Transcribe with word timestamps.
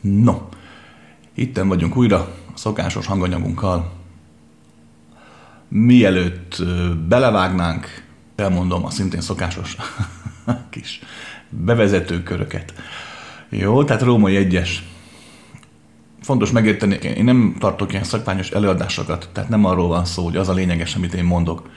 No, 0.00 0.48
itten 1.34 1.68
vagyunk 1.68 1.96
újra 1.96 2.18
a 2.54 2.58
szokásos 2.58 3.06
hanganyagunkkal. 3.06 3.92
Mielőtt 5.68 6.62
belevágnánk, 7.08 8.04
elmondom 8.36 8.84
a 8.84 8.90
szintén 8.90 9.20
szokásos 9.20 9.76
kis 10.70 11.00
bevezetőköröket. 11.48 12.74
Jó, 13.48 13.84
tehát 13.84 14.02
római 14.02 14.36
egyes. 14.36 14.84
Fontos 16.20 16.50
megérteni, 16.50 16.94
én 16.94 17.24
nem 17.24 17.56
tartok 17.58 17.92
ilyen 17.92 18.04
szakványos 18.04 18.50
előadásokat, 18.50 19.28
tehát 19.32 19.50
nem 19.50 19.64
arról 19.64 19.88
van 19.88 20.04
szó, 20.04 20.24
hogy 20.24 20.36
az 20.36 20.48
a 20.48 20.52
lényeges, 20.52 20.94
amit 20.94 21.14
én 21.14 21.24
mondok, 21.24 21.70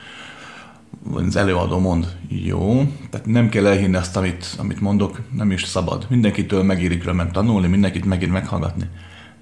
az 1.11 1.35
előadó 1.35 1.79
mond. 1.79 2.15
Jó, 2.27 2.83
tehát 3.09 3.25
nem 3.25 3.49
kell 3.49 3.67
elhinni 3.67 3.95
azt, 3.95 4.17
amit, 4.17 4.55
amit 4.57 4.81
mondok, 4.81 5.19
nem 5.31 5.51
is 5.51 5.63
szabad. 5.63 6.05
Mindenkitől 6.09 6.63
megérik 6.63 7.03
römen 7.03 7.31
tanulni, 7.31 7.67
mindenkit 7.67 8.05
megér 8.05 8.29
meghallgatni, 8.29 8.89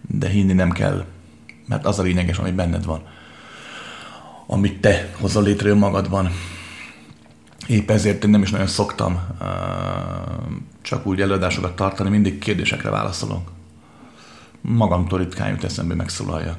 de 0.07 0.27
hinni 0.27 0.53
nem 0.53 0.71
kell, 0.71 1.05
mert 1.67 1.85
az 1.85 1.99
a 1.99 2.03
lényeges, 2.03 2.37
ami 2.37 2.51
benned 2.51 2.85
van. 2.85 3.01
Amit 4.47 4.81
te 4.81 5.09
hozol 5.19 5.43
létre 5.43 5.69
önmagadban. 5.69 6.29
Épp 7.67 7.89
ezért 7.89 8.23
én 8.23 8.29
nem 8.29 8.41
is 8.41 8.51
nagyon 8.51 8.67
szoktam 8.67 9.19
uh, 9.39 9.47
csak 10.81 11.05
úgy 11.05 11.21
előadásokat 11.21 11.75
tartani, 11.75 12.09
mindig 12.09 12.39
kérdésekre 12.39 12.89
válaszolok. 12.89 13.51
Magamtól 14.61 15.19
ritkán 15.19 15.49
jut 15.49 15.63
eszembe 15.63 15.95
megszólalja. 15.95 16.57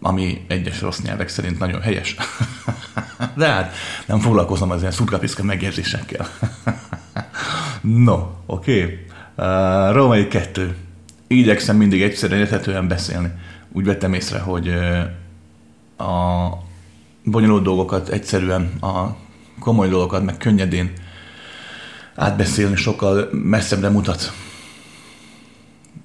Ami 0.00 0.44
egyes 0.48 0.80
rossz 0.80 1.00
nyelvek 1.00 1.28
szerint 1.28 1.58
nagyon 1.58 1.80
helyes. 1.80 2.16
De 3.34 3.46
hát 3.46 3.74
nem 4.06 4.18
foglalkozom 4.18 4.70
az 4.70 4.80
ilyen 4.80 4.92
szurkapiszka 4.92 5.42
megjegyzésekkel. 5.42 6.26
no, 8.06 8.30
oké. 8.46 8.82
Okay. 8.82 9.06
Uh, 9.36 9.94
Római 9.94 10.28
kettő. 10.28 10.76
Igyekszem 11.26 11.76
mindig 11.76 12.02
egyszerűen 12.02 12.40
érthetően 12.40 12.88
beszélni. 12.88 13.32
Úgy 13.72 13.84
vettem 13.84 14.12
észre, 14.12 14.38
hogy 14.38 14.68
a 15.98 16.48
bonyolult 17.24 17.62
dolgokat 17.62 18.08
egyszerűen, 18.08 18.72
a 18.80 19.16
komoly 19.60 19.88
dolgokat 19.88 20.24
meg 20.24 20.36
könnyedén 20.36 20.92
átbeszélni 22.14 22.76
sokkal 22.76 23.28
messzebbre 23.32 23.88
mutat, 23.88 24.32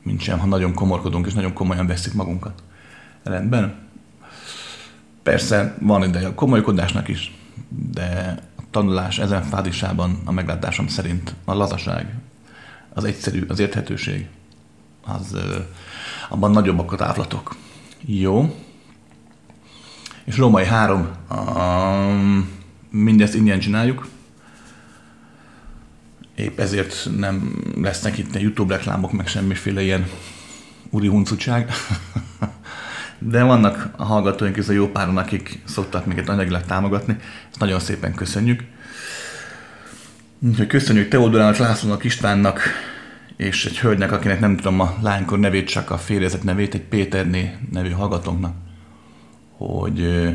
mint 0.04 0.22
sem, 0.22 0.39
ha 0.39 0.45
nagyon 0.45 0.73
komorkodunk 0.73 1.28
és 1.28 1.34
nagyon 1.34 1.54
komolyan 1.54 1.88
veszik 1.88 2.14
magunkat. 2.14 2.64
Rendben? 3.23 3.89
Persze 5.30 5.76
van 5.80 6.04
ideje 6.04 6.28
a 6.28 6.34
komolykodásnak 6.34 7.08
is, 7.08 7.36
de 7.92 8.40
a 8.58 8.62
tanulás 8.72 9.20
ezen 9.20 9.44
fázisában 9.44 10.22
a 10.26 10.32
meglátásom 10.32 10.88
szerint 10.88 11.36
a 11.46 11.54
lazaság, 11.54 12.16
az 12.94 13.04
egyszerű, 13.04 13.46
az 13.48 13.60
érthetőség, 13.60 14.28
az 15.06 15.38
abban 16.30 16.52
nagyobbak 16.52 16.92
a 16.92 16.96
távlatok. 16.96 17.56
Jó. 18.06 18.56
És 20.24 20.38
Római 20.38 20.66
három, 20.66 21.10
um, 21.32 22.50
mindezt 22.90 23.36
ingyen 23.36 23.60
csináljuk, 23.60 24.08
épp 26.36 26.60
ezért 26.60 27.10
nem 27.18 27.64
lesznek 27.82 28.18
itt 28.18 28.36
a 28.36 28.40
YouTube 28.40 28.76
reklámok, 28.76 29.12
meg 29.12 29.28
semmiféle 29.28 29.82
ilyen 29.82 30.10
úri 30.90 31.08
huncutság. 31.08 31.72
De 33.20 33.44
vannak 33.44 33.89
a 33.95 34.03
hallgatóink 34.03 34.58
a 34.67 34.72
jó 34.72 34.88
páron, 34.88 35.17
akik 35.17 35.59
szoktak 35.66 36.06
minket 36.06 36.30
anyagilag 36.30 36.62
támogatni. 36.66 37.16
Ezt 37.50 37.59
nagyon 37.59 37.80
szépen 37.80 38.14
köszönjük. 38.14 38.64
Úgyhogy 40.39 40.67
köszönjük 40.67 41.08
Teodorának, 41.08 41.58
Lászlónak, 41.58 42.03
Istvánnak, 42.03 42.61
és 43.38 43.66
egy 43.66 43.80
hölgynek, 43.80 44.11
akinek 44.11 44.39
nem 44.39 44.56
tudom 44.56 44.80
a 44.80 44.95
lánykor 45.02 45.39
nevét, 45.39 45.67
csak 45.67 45.92
a 45.92 45.98
félrezett 45.98 46.44
nevét, 46.44 46.73
egy 46.73 46.81
Péterné 46.81 47.56
nevű 47.72 47.89
hallgatónknak, 47.89 48.56
hogy 49.58 50.28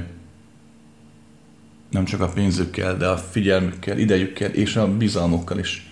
nem 1.90 2.04
csak 2.04 2.20
a 2.20 2.28
pénzükkel, 2.28 2.96
de 2.96 3.06
a 3.06 3.16
figyelmükkel, 3.16 3.98
idejükkel 3.98 4.50
és 4.50 4.76
a 4.76 4.96
bizalmukkal 4.96 5.58
is 5.58 5.86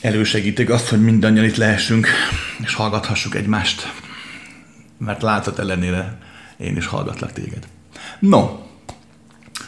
elősegítik 0.00 0.70
azt, 0.70 0.88
hogy 0.88 1.02
mindannyian 1.02 1.44
itt 1.44 1.56
lehessünk, 1.56 2.08
és 2.64 2.74
hallgathassuk 2.74 3.34
egymást. 3.34 4.03
Mert 4.98 5.22
láthat 5.22 5.58
ellenére 5.58 6.18
én 6.56 6.76
is 6.76 6.86
hallgatlak 6.86 7.32
téged. 7.32 7.68
No, 8.18 8.58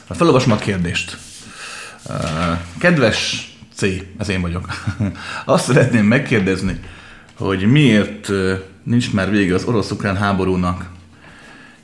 felolvasom 0.09 0.53
a 0.53 0.57
kérdést. 0.57 1.19
Kedves 2.79 3.51
C, 3.75 3.83
ez 4.19 4.29
én 4.29 4.41
vagyok. 4.41 4.69
Azt 5.45 5.65
szeretném 5.65 6.05
megkérdezni, 6.05 6.81
hogy 7.37 7.71
miért 7.71 8.29
nincs 8.83 9.13
már 9.13 9.31
vége 9.31 9.55
az 9.55 9.65
orosz-ukrán 9.65 10.17
háborúnak, 10.17 10.91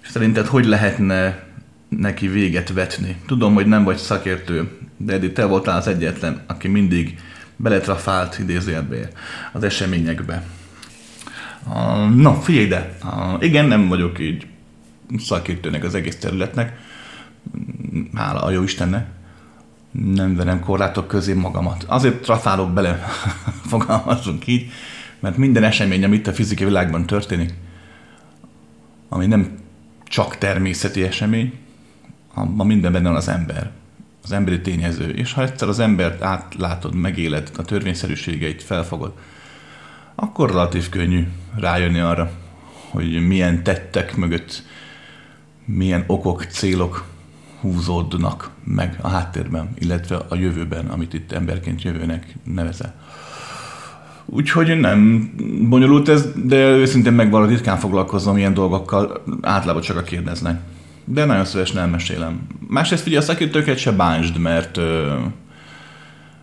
és 0.03 0.09
szerinted 0.09 0.47
hogy 0.47 0.65
lehetne 0.65 1.45
neki 1.89 2.29
véget 2.29 2.73
vetni? 2.73 3.17
Tudom, 3.27 3.55
hogy 3.55 3.67
nem 3.67 3.85
vagy 3.85 3.97
szakértő, 3.97 4.71
de 4.97 5.13
eddig 5.13 5.33
te 5.33 5.45
voltál 5.45 5.77
az 5.77 5.87
egyetlen, 5.87 6.45
aki 6.47 6.69
mindig 6.69 7.19
beletrafált 7.57 8.39
idézőjelbe 8.39 9.09
az 9.53 9.63
eseményekbe. 9.63 10.45
Uh, 11.67 12.15
no, 12.15 12.41
figyelj 12.41 12.65
ide, 12.65 12.97
igen, 13.41 13.65
nem 13.65 13.89
vagyok 13.89 14.19
így 14.19 14.47
szakértőnek 15.19 15.85
az 15.85 15.95
egész 15.95 16.17
területnek, 16.17 16.79
hála 18.15 18.43
a 18.43 18.51
jó 18.51 18.63
Istennek, 18.63 19.07
nem 19.91 20.37
verem 20.37 20.61
korlátok 20.61 21.09
közé 21.09 21.33
magamat. 21.33 21.85
Azért 21.87 22.23
trafálok 22.23 22.73
bele, 22.73 23.05
fogalmazunk 23.71 24.47
így, 24.47 24.71
mert 25.21 25.37
minden 25.37 25.65
esemény, 25.65 26.05
amit 26.05 26.27
a 26.27 26.33
fizikai 26.33 26.67
világban 26.67 27.07
történik, 27.07 27.55
ami 29.09 29.27
nem 29.27 29.59
csak 30.05 30.39
természeti 30.39 31.03
esemény, 31.03 31.59
abban 32.35 32.67
minden 32.67 32.93
benne 32.93 33.09
van 33.09 33.17
az 33.17 33.29
ember 33.29 33.71
az 34.25 34.33
emberi 34.33 34.61
tényező. 34.61 35.11
És 35.11 35.33
ha 35.33 35.43
egyszer 35.43 35.69
az 35.69 35.79
embert 35.79 36.23
átlátod, 36.23 36.95
megéled, 36.95 37.51
a 37.57 37.65
törvényszerűségeit 37.65 38.63
felfogod, 38.63 39.13
akkor 40.15 40.51
relatív 40.51 40.89
könnyű 40.89 41.27
rájönni 41.57 41.99
arra, 41.99 42.31
hogy 42.91 43.27
milyen 43.27 43.63
tettek 43.63 44.17
mögött, 44.17 44.63
milyen 45.65 46.05
okok, 46.07 46.45
célok 46.45 47.05
húzódnak 47.61 48.51
meg 48.65 48.99
a 49.01 49.09
háttérben, 49.09 49.71
illetve 49.79 50.17
a 50.29 50.35
jövőben, 50.35 50.87
amit 50.87 51.15
itt 51.15 51.33
emberként 51.33 51.83
jövőnek 51.83 52.35
nevezel. 52.45 52.95
Úgyhogy 54.25 54.81
nem 54.81 55.31
bonyolult 55.69 56.09
ez, 56.09 56.29
de 56.45 56.57
őszintén 56.57 57.13
megvan, 57.13 57.47
ritkán 57.47 57.77
foglalkozom 57.77 58.37
ilyen 58.37 58.55
dolgokkal, 58.55 59.23
általában 59.41 59.83
csak 59.83 59.97
a 59.97 60.03
kérdeznek 60.03 60.61
de 61.05 61.25
nagyon 61.25 61.45
szívesen 61.45 61.79
elmesélem. 61.79 62.41
Másrészt 62.69 63.07
ugye 63.07 63.19
a 63.19 63.23
szakértőket 63.23 63.79
se 63.79 63.93
bántsd, 63.93 64.39
mert 64.39 64.77
ö, 64.77 65.17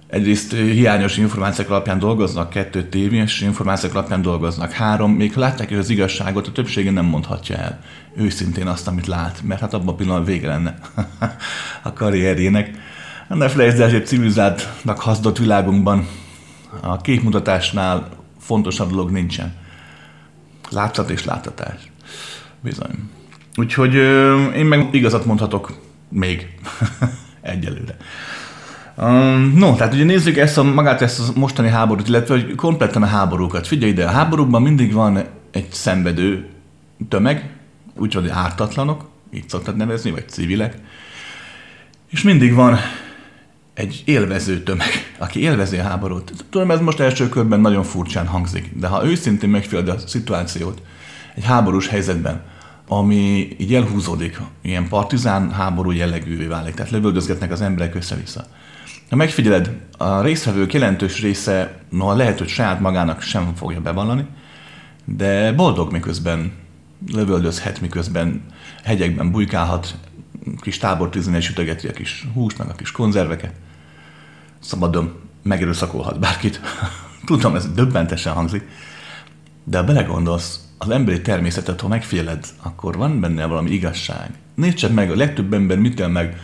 egyrészt 0.09 0.53
hiányos 0.53 1.17
információk 1.17 1.69
alapján 1.69 1.99
dolgoznak, 1.99 2.49
kettő 2.49 2.83
tévés 2.83 3.41
információk 3.41 3.93
alapján 3.93 4.21
dolgoznak, 4.21 4.71
három, 4.71 5.11
még 5.11 5.35
látják 5.35 5.71
is 5.71 5.77
az 5.77 5.89
igazságot, 5.89 6.47
a 6.47 6.51
többsége 6.51 6.91
nem 6.91 7.05
mondhatja 7.05 7.55
el 7.55 7.79
őszintén 8.15 8.67
azt, 8.67 8.87
amit 8.87 9.07
lát, 9.07 9.41
mert 9.43 9.59
hát 9.59 9.73
abban 9.73 9.87
a 9.87 9.95
pillanatban 9.95 10.33
vége 10.33 10.47
lenne 10.47 10.77
a 11.83 11.93
karrierjének. 11.93 12.71
Ne 13.27 13.49
felejtsd 13.49 13.79
el, 13.79 13.89
hogy 13.89 14.07
civilizáltnak 14.07 14.99
hazdott 14.99 15.37
világunkban 15.37 16.07
a 16.81 17.01
képmutatásnál 17.01 18.09
fontosabb 18.39 18.89
dolog 18.89 19.11
nincsen. 19.11 19.53
Látszat 20.69 21.09
és 21.09 21.25
láthatás. 21.25 21.91
Bizony. 22.61 23.09
Úgyhogy 23.55 23.95
én 24.55 24.65
meg 24.65 24.87
igazat 24.91 25.25
mondhatok 25.25 25.79
még 26.09 26.47
egyelőre. 27.41 27.97
Um, 29.01 29.53
no, 29.55 29.75
tehát 29.75 29.93
ugye 29.93 30.03
nézzük 30.03 30.37
ezt 30.37 30.57
a, 30.57 30.63
magát 30.63 31.01
ezt 31.01 31.19
a 31.19 31.31
mostani 31.35 31.69
háborút, 31.69 32.07
illetve 32.07 32.33
hogy 32.33 32.55
kompletten 32.55 33.03
a 33.03 33.05
háborúkat. 33.05 33.67
Figyelj 33.67 33.91
ide, 33.91 34.05
a 34.05 34.09
háborúkban 34.09 34.61
mindig 34.61 34.93
van 34.93 35.23
egy 35.51 35.71
szenvedő 35.71 36.47
tömeg, 37.09 37.49
úgyhogy 37.97 38.27
ártatlanok, 38.29 39.09
így 39.33 39.49
szoktad 39.49 39.75
nevezni, 39.75 40.11
vagy 40.11 40.29
civilek, 40.29 40.77
és 42.09 42.21
mindig 42.21 42.53
van 42.53 42.77
egy 43.73 44.01
élvező 44.05 44.63
tömeg, 44.63 45.15
aki 45.17 45.41
élvezi 45.41 45.77
a 45.77 45.83
háborút. 45.83 46.45
Tudom, 46.49 46.71
ez 46.71 46.79
most 46.79 46.99
első 46.99 47.29
körben 47.29 47.59
nagyon 47.59 47.83
furcsán 47.83 48.27
hangzik, 48.27 48.71
de 48.75 48.87
ha 48.87 49.05
őszintén 49.05 49.49
megfigyeled 49.49 49.89
a 49.89 50.07
szituációt 50.07 50.81
egy 51.35 51.45
háborús 51.45 51.87
helyzetben, 51.87 52.41
ami 52.87 53.55
így 53.57 53.75
elhúzódik, 53.75 54.39
ilyen 54.61 54.87
partizán 54.87 55.51
háború 55.51 55.91
jellegűvé 55.91 56.45
válik, 56.45 56.73
tehát 56.73 56.91
lövöldözgetnek 56.91 57.51
az 57.51 57.61
emberek 57.61 57.95
össze-vissza. 57.95 58.45
Ha 59.09 59.15
megfigyeled, 59.15 59.71
a 59.97 60.21
résztvevők 60.21 60.73
jelentős 60.73 61.21
része, 61.21 61.79
noha 61.89 62.15
lehet, 62.15 62.39
hogy 62.39 62.47
saját 62.47 62.79
magának 62.79 63.21
sem 63.21 63.55
fogja 63.55 63.81
bevallani, 63.81 64.25
de 65.05 65.51
boldog 65.51 65.91
miközben 65.91 66.51
lövöldözhet, 67.11 67.81
miközben 67.81 68.43
hegyekben 68.83 69.31
bujkálhat, 69.31 69.95
kis 70.61 70.77
tábortűzön 70.77 71.33
és 71.33 71.49
ütögeti 71.49 71.87
a 71.87 71.91
kis 71.91 72.27
húst, 72.33 72.57
meg 72.57 72.67
a 72.69 72.73
kis 72.73 72.91
konzerveket. 72.91 73.53
Szabadon 74.59 75.19
megerőszakolhat 75.43 76.19
bárkit. 76.19 76.59
Tudom, 77.25 77.55
ez 77.55 77.73
döbbentesen 77.73 78.33
hangzik, 78.33 78.67
De 79.63 79.77
ha 79.77 79.83
belegondolsz, 79.83 80.59
az 80.77 80.89
emberi 80.89 81.21
természetet, 81.21 81.81
ha 81.81 81.87
megféled, 81.87 82.45
akkor 82.61 82.97
van 82.97 83.19
benne 83.19 83.45
valami 83.45 83.69
igazság. 83.69 84.29
Nézd 84.55 84.75
csak 84.75 84.93
meg, 84.93 85.11
a 85.11 85.15
legtöbb 85.15 85.53
ember 85.53 85.77
mit 85.77 86.07
meg 86.07 86.37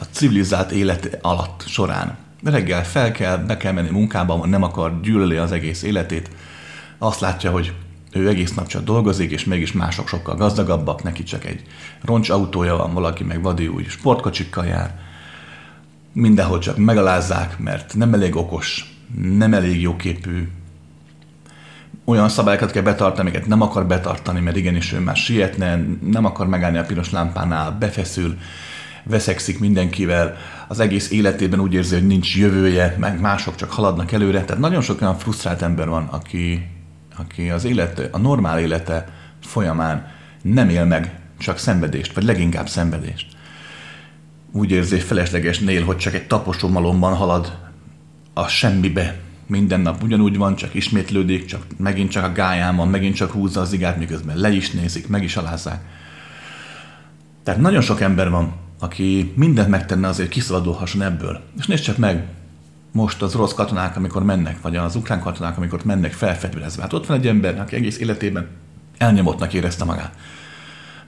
a 0.00 0.04
civilizált 0.10 0.70
élet 0.70 1.18
alatt 1.22 1.64
során. 1.66 2.16
Reggel 2.44 2.84
fel 2.84 3.12
kell, 3.12 3.36
be 3.36 3.56
kell 3.56 3.72
menni 3.72 3.90
munkába, 3.90 4.46
nem 4.46 4.62
akar 4.62 5.00
gyűlöli 5.00 5.36
az 5.36 5.52
egész 5.52 5.82
életét. 5.82 6.30
Azt 6.98 7.20
látja, 7.20 7.50
hogy 7.50 7.72
ő 8.12 8.28
egész 8.28 8.54
nap 8.54 8.66
csak 8.66 8.84
dolgozik, 8.84 9.30
és 9.30 9.44
mégis 9.44 9.72
mások 9.72 10.08
sokkal 10.08 10.36
gazdagabbak, 10.36 11.02
neki 11.02 11.22
csak 11.22 11.44
egy 11.44 11.62
roncs 12.04 12.30
autója 12.30 12.76
van, 12.76 12.92
valaki 12.92 13.24
meg 13.24 13.42
vadi 13.42 13.68
új 13.68 13.84
sportkocsikkal 13.84 14.66
jár. 14.66 14.98
Mindenhol 16.12 16.58
csak 16.58 16.76
megalázzák, 16.76 17.58
mert 17.58 17.94
nem 17.94 18.14
elég 18.14 18.36
okos, 18.36 18.94
nem 19.14 19.54
elég 19.54 19.80
jóképű, 19.80 20.48
olyan 22.04 22.28
szabályokat 22.28 22.70
kell 22.70 22.82
betartani, 22.82 23.28
amiket 23.28 23.46
nem 23.46 23.60
akar 23.60 23.86
betartani, 23.86 24.40
mert 24.40 24.56
igenis 24.56 24.92
ő 24.92 24.98
már 24.98 25.16
sietne, 25.16 25.80
nem 26.10 26.24
akar 26.24 26.46
megállni 26.46 26.78
a 26.78 26.84
piros 26.84 27.10
lámpánál, 27.10 27.70
befeszül, 27.70 28.38
veszekszik 29.10 29.58
mindenkivel, 29.58 30.36
az 30.68 30.80
egész 30.80 31.10
életében 31.10 31.60
úgy 31.60 31.74
érzi, 31.74 31.94
hogy 31.94 32.06
nincs 32.06 32.36
jövője, 32.36 32.96
meg 32.98 33.20
mások 33.20 33.54
csak 33.54 33.70
haladnak 33.70 34.12
előre. 34.12 34.44
Tehát 34.44 34.62
nagyon 34.62 34.82
sok 34.82 35.00
olyan 35.00 35.18
frusztrált 35.18 35.62
ember 35.62 35.88
van, 35.88 36.06
aki, 36.06 36.66
aki 37.16 37.50
az 37.50 37.64
élete, 37.64 38.08
a 38.10 38.18
normál 38.18 38.58
élete 38.58 39.08
folyamán 39.42 40.06
nem 40.42 40.68
él 40.68 40.84
meg 40.84 41.18
csak 41.38 41.58
szenvedést, 41.58 42.12
vagy 42.12 42.24
leginkább 42.24 42.68
szenvedést. 42.68 43.26
Úgy 44.52 44.70
érzi, 44.70 44.98
felesleges 44.98 45.58
nél, 45.58 45.84
hogy 45.84 45.96
csak 45.96 46.14
egy 46.14 46.26
taposó 46.26 46.68
malomban 46.68 47.14
halad 47.14 47.58
a 48.34 48.48
semmibe, 48.48 49.16
minden 49.46 49.80
nap 49.80 50.02
ugyanúgy 50.02 50.36
van, 50.36 50.56
csak 50.56 50.74
ismétlődik, 50.74 51.44
csak 51.44 51.66
megint 51.76 52.10
csak 52.10 52.24
a 52.24 52.32
gáján 52.32 52.76
van, 52.76 52.88
megint 52.88 53.14
csak 53.14 53.30
húzza 53.30 53.60
az 53.60 53.72
igát, 53.72 53.98
miközben 53.98 54.36
le 54.36 54.50
is 54.50 54.70
nézik, 54.70 55.08
meg 55.08 55.22
is 55.22 55.36
alázzák. 55.36 55.80
Tehát 57.42 57.60
nagyon 57.60 57.80
sok 57.80 58.00
ember 58.00 58.30
van, 58.30 58.54
aki 58.80 59.32
mindent 59.36 59.68
megtenne 59.68 60.08
azért, 60.08 60.28
hogy 60.28 60.36
kiszabadulhasson 60.36 61.02
ebből. 61.02 61.40
És 61.58 61.66
nézd 61.66 61.82
csak 61.82 61.96
meg, 61.96 62.26
most 62.92 63.22
az 63.22 63.34
orosz 63.34 63.54
katonák, 63.54 63.96
amikor 63.96 64.24
mennek, 64.24 64.60
vagy 64.60 64.76
az 64.76 64.96
ukrán 64.96 65.20
katonák, 65.20 65.56
amikor 65.56 65.84
mennek 65.84 66.12
felfegyverezve. 66.12 66.82
Hát 66.82 66.92
ott 66.92 67.06
van 67.06 67.16
egy 67.16 67.26
ember, 67.26 67.60
aki 67.60 67.74
egész 67.76 67.98
életében 67.98 68.48
elnyomottnak 68.98 69.52
érezte 69.52 69.84
magát. 69.84 70.14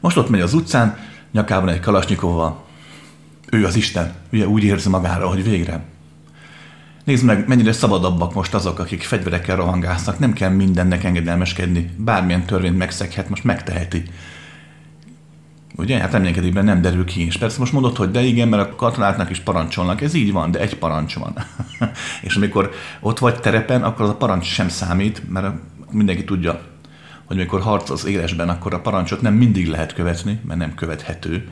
Most 0.01 0.17
ott 0.17 0.29
megy 0.29 0.41
az 0.41 0.55
utcán, 0.55 0.97
nyakában 1.33 1.69
egy 1.69 1.81
kalasnyikovval. 1.81 2.65
Ő 3.51 3.65
az 3.65 3.77
Isten, 3.77 4.13
ugye 4.33 4.47
úgy 4.47 4.65
érzi 4.65 4.89
magára, 4.89 5.29
hogy 5.29 5.45
végre 5.45 5.85
Nézd 7.05 7.25
meg, 7.25 7.49
mennyire 7.49 7.73
szabadabbak 7.73 8.35
most 8.35 8.55
azok, 8.55 8.79
akik 8.79 9.03
fegyverekkel 9.03 9.57
rohangásznak. 9.57 10.19
Nem 10.19 10.33
kell 10.33 10.51
mindennek 10.51 11.05
engedelmeskedni. 11.05 11.91
Bármilyen 11.97 12.47
törvényt 12.47 12.79
megszeghet, 12.79 13.29
most 13.29 13.45
megteheti. 13.45 14.03
Ugye? 15.77 15.99
Hát 15.99 16.13
reménykedésben 16.13 16.65
nem 16.65 16.83
derül 16.83 17.05
ki. 17.05 17.27
És 17.27 17.37
persze 17.37 17.59
most 17.59 17.73
mondod, 17.73 17.97
hogy 17.97 18.11
de 18.11 18.21
igen, 18.21 18.49
mert 18.49 18.71
a 18.71 18.75
katonáknak 18.75 19.31
is 19.31 19.41
parancsolnak. 19.41 20.01
Ez 20.01 20.15
így 20.15 20.33
van, 20.33 20.51
de 20.51 20.61
egy 20.61 20.79
parancs 20.79 21.15
van. 21.15 21.35
és 22.23 22.37
amikor 22.37 22.71
ott 23.01 23.19
vagy 23.19 23.41
terepen, 23.41 23.83
akkor 23.83 24.05
az 24.05 24.11
a 24.11 24.17
parancs 24.17 24.47
sem 24.47 24.69
számít, 24.69 25.31
mert 25.31 25.55
mindenki 25.91 26.25
tudja, 26.25 26.61
hogy 27.25 27.37
amikor 27.37 27.61
harcolsz 27.61 28.05
élesben, 28.05 28.49
akkor 28.49 28.75
a 28.75 28.81
parancsot 28.81 29.21
nem 29.21 29.35
mindig 29.35 29.69
lehet 29.69 29.95
követni, 29.95 30.41
mert 30.47 30.59
nem 30.59 30.75
követhető. 30.75 31.49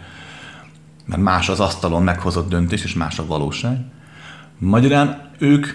Mert 1.06 1.22
más 1.22 1.48
az 1.48 1.60
asztalon 1.60 2.02
meghozott 2.02 2.48
döntés, 2.48 2.84
és 2.84 2.94
más 2.94 3.18
a 3.18 3.26
valóság. 3.26 3.78
Magyarán 4.58 5.30
ők 5.38 5.66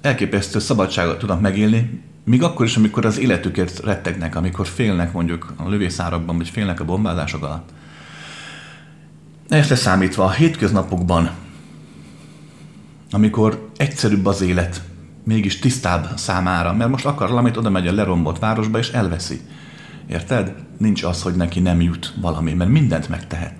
elképesztő 0.00 0.58
szabadságot 0.58 1.18
tudnak 1.18 1.40
megélni, 1.40 2.02
még 2.24 2.42
akkor 2.42 2.66
is, 2.66 2.76
amikor 2.76 3.04
az 3.04 3.18
életüket 3.18 3.80
rettegnek, 3.84 4.36
amikor 4.36 4.66
félnek 4.66 5.12
mondjuk 5.12 5.52
a 5.56 5.68
lövészárakban, 5.68 6.36
vagy 6.36 6.48
félnek 6.48 6.80
a 6.80 6.84
bombázások 6.84 7.42
alatt. 7.42 7.68
Ezt 9.50 9.68
leszámítva 9.68 10.24
a 10.24 10.30
hétköznapokban, 10.30 11.30
amikor 13.10 13.70
egyszerűbb 13.76 14.26
az 14.26 14.40
élet, 14.40 14.82
mégis 15.24 15.58
tisztább 15.58 16.08
számára, 16.16 16.72
mert 16.72 16.90
most 16.90 17.06
akar 17.06 17.28
valamit, 17.28 17.56
oda 17.56 17.70
megy 17.70 17.86
a 17.86 17.92
lerombott 17.92 18.38
városba, 18.38 18.78
és 18.78 18.88
elveszi. 18.88 19.40
Érted? 20.08 20.54
Nincs 20.78 21.02
az, 21.02 21.22
hogy 21.22 21.34
neki 21.34 21.60
nem 21.60 21.80
jut 21.80 22.14
valami, 22.20 22.52
mert 22.52 22.70
mindent 22.70 23.08
megtehet 23.08 23.54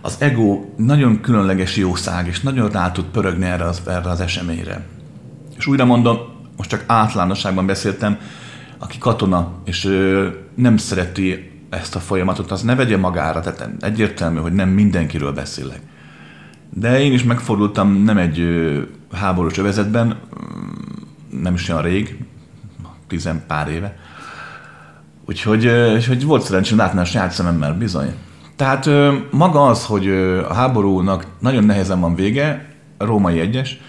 az 0.00 0.16
ego 0.18 0.64
nagyon 0.76 1.20
különleges 1.20 1.76
jószág, 1.76 2.26
és 2.26 2.40
nagyon 2.40 2.70
rá 2.70 2.92
tud 2.92 3.04
pörögni 3.04 3.44
erre 3.44 3.64
az, 3.64 3.82
erre 3.86 4.10
az 4.10 4.20
eseményre. 4.20 4.86
És 5.56 5.66
újra 5.66 5.84
mondom, 5.84 6.18
most 6.56 6.70
csak 6.70 6.84
általánosságban 6.86 7.66
beszéltem, 7.66 8.18
aki 8.78 8.98
katona, 8.98 9.52
és 9.64 9.84
ö, 9.84 10.28
nem 10.54 10.76
szereti 10.76 11.50
ezt 11.70 11.94
a 11.94 12.00
folyamatot, 12.00 12.50
az 12.50 12.62
ne 12.62 12.74
vegye 12.74 12.96
magára, 12.96 13.40
tehát 13.40 13.70
egyértelmű, 13.80 14.38
hogy 14.38 14.52
nem 14.52 14.68
mindenkiről 14.68 15.32
beszélek. 15.32 15.80
De 16.70 17.00
én 17.00 17.12
is 17.12 17.22
megfordultam 17.22 18.02
nem 18.02 18.18
egy 18.18 18.42
háborús 19.12 19.58
övezetben, 19.58 20.16
nem 21.42 21.54
is 21.54 21.68
olyan 21.68 21.82
rég, 21.82 22.24
tizen 23.06 23.42
pár 23.46 23.68
éve, 23.68 23.96
úgyhogy, 25.26 25.66
úgyhogy 25.94 26.24
volt 26.24 26.42
szerencsém 26.42 26.78
látni 26.78 27.00
a 27.00 27.04
saját 27.04 27.30
szememmel, 27.30 27.74
bizony. 27.74 28.14
Tehát 28.56 28.88
maga 29.30 29.66
az, 29.66 29.84
hogy 29.84 30.08
a 30.48 30.54
háborúnak 30.54 31.26
nagyon 31.38 31.64
nehezen 31.64 32.00
van 32.00 32.14
vége, 32.14 32.68
a 32.96 33.04
római 33.04 33.40
egyes, 33.40 33.80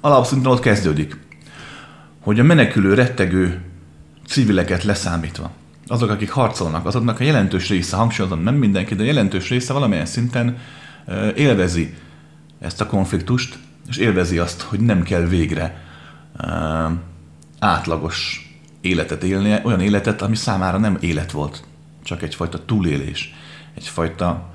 alapszinten 0.00 0.52
ott 0.52 0.60
kezdődik, 0.60 1.16
hogy 2.20 2.40
a 2.40 2.42
menekülő, 2.42 2.94
rettegő 2.94 3.60
civileket 4.26 4.82
leszámítva, 4.82 5.50
azok, 5.86 6.10
akik 6.10 6.30
harcolnak, 6.30 6.86
azoknak 6.86 7.20
a 7.20 7.24
jelentős 7.24 7.68
része, 7.68 7.96
hangsúlyozom, 7.96 8.42
nem 8.42 8.54
mindenki, 8.54 8.94
de 8.94 9.04
jelentős 9.04 9.48
része 9.48 9.72
valamilyen 9.72 10.06
szinten 10.06 10.58
élvezi 11.36 11.94
ezt 12.60 12.80
a 12.80 12.86
konfliktust, 12.86 13.58
és 13.88 13.96
élvezi 13.96 14.38
azt, 14.38 14.62
hogy 14.62 14.80
nem 14.80 15.02
kell 15.02 15.26
végre 15.26 15.82
átlagos 17.58 18.48
életet 18.80 19.22
élnie, 19.22 19.60
olyan 19.64 19.80
életet, 19.80 20.22
ami 20.22 20.36
számára 20.36 20.78
nem 20.78 20.96
élet 21.00 21.30
volt, 21.30 21.64
csak 22.02 22.22
egyfajta 22.22 22.64
túlélés 22.64 23.34
egyfajta 23.74 24.50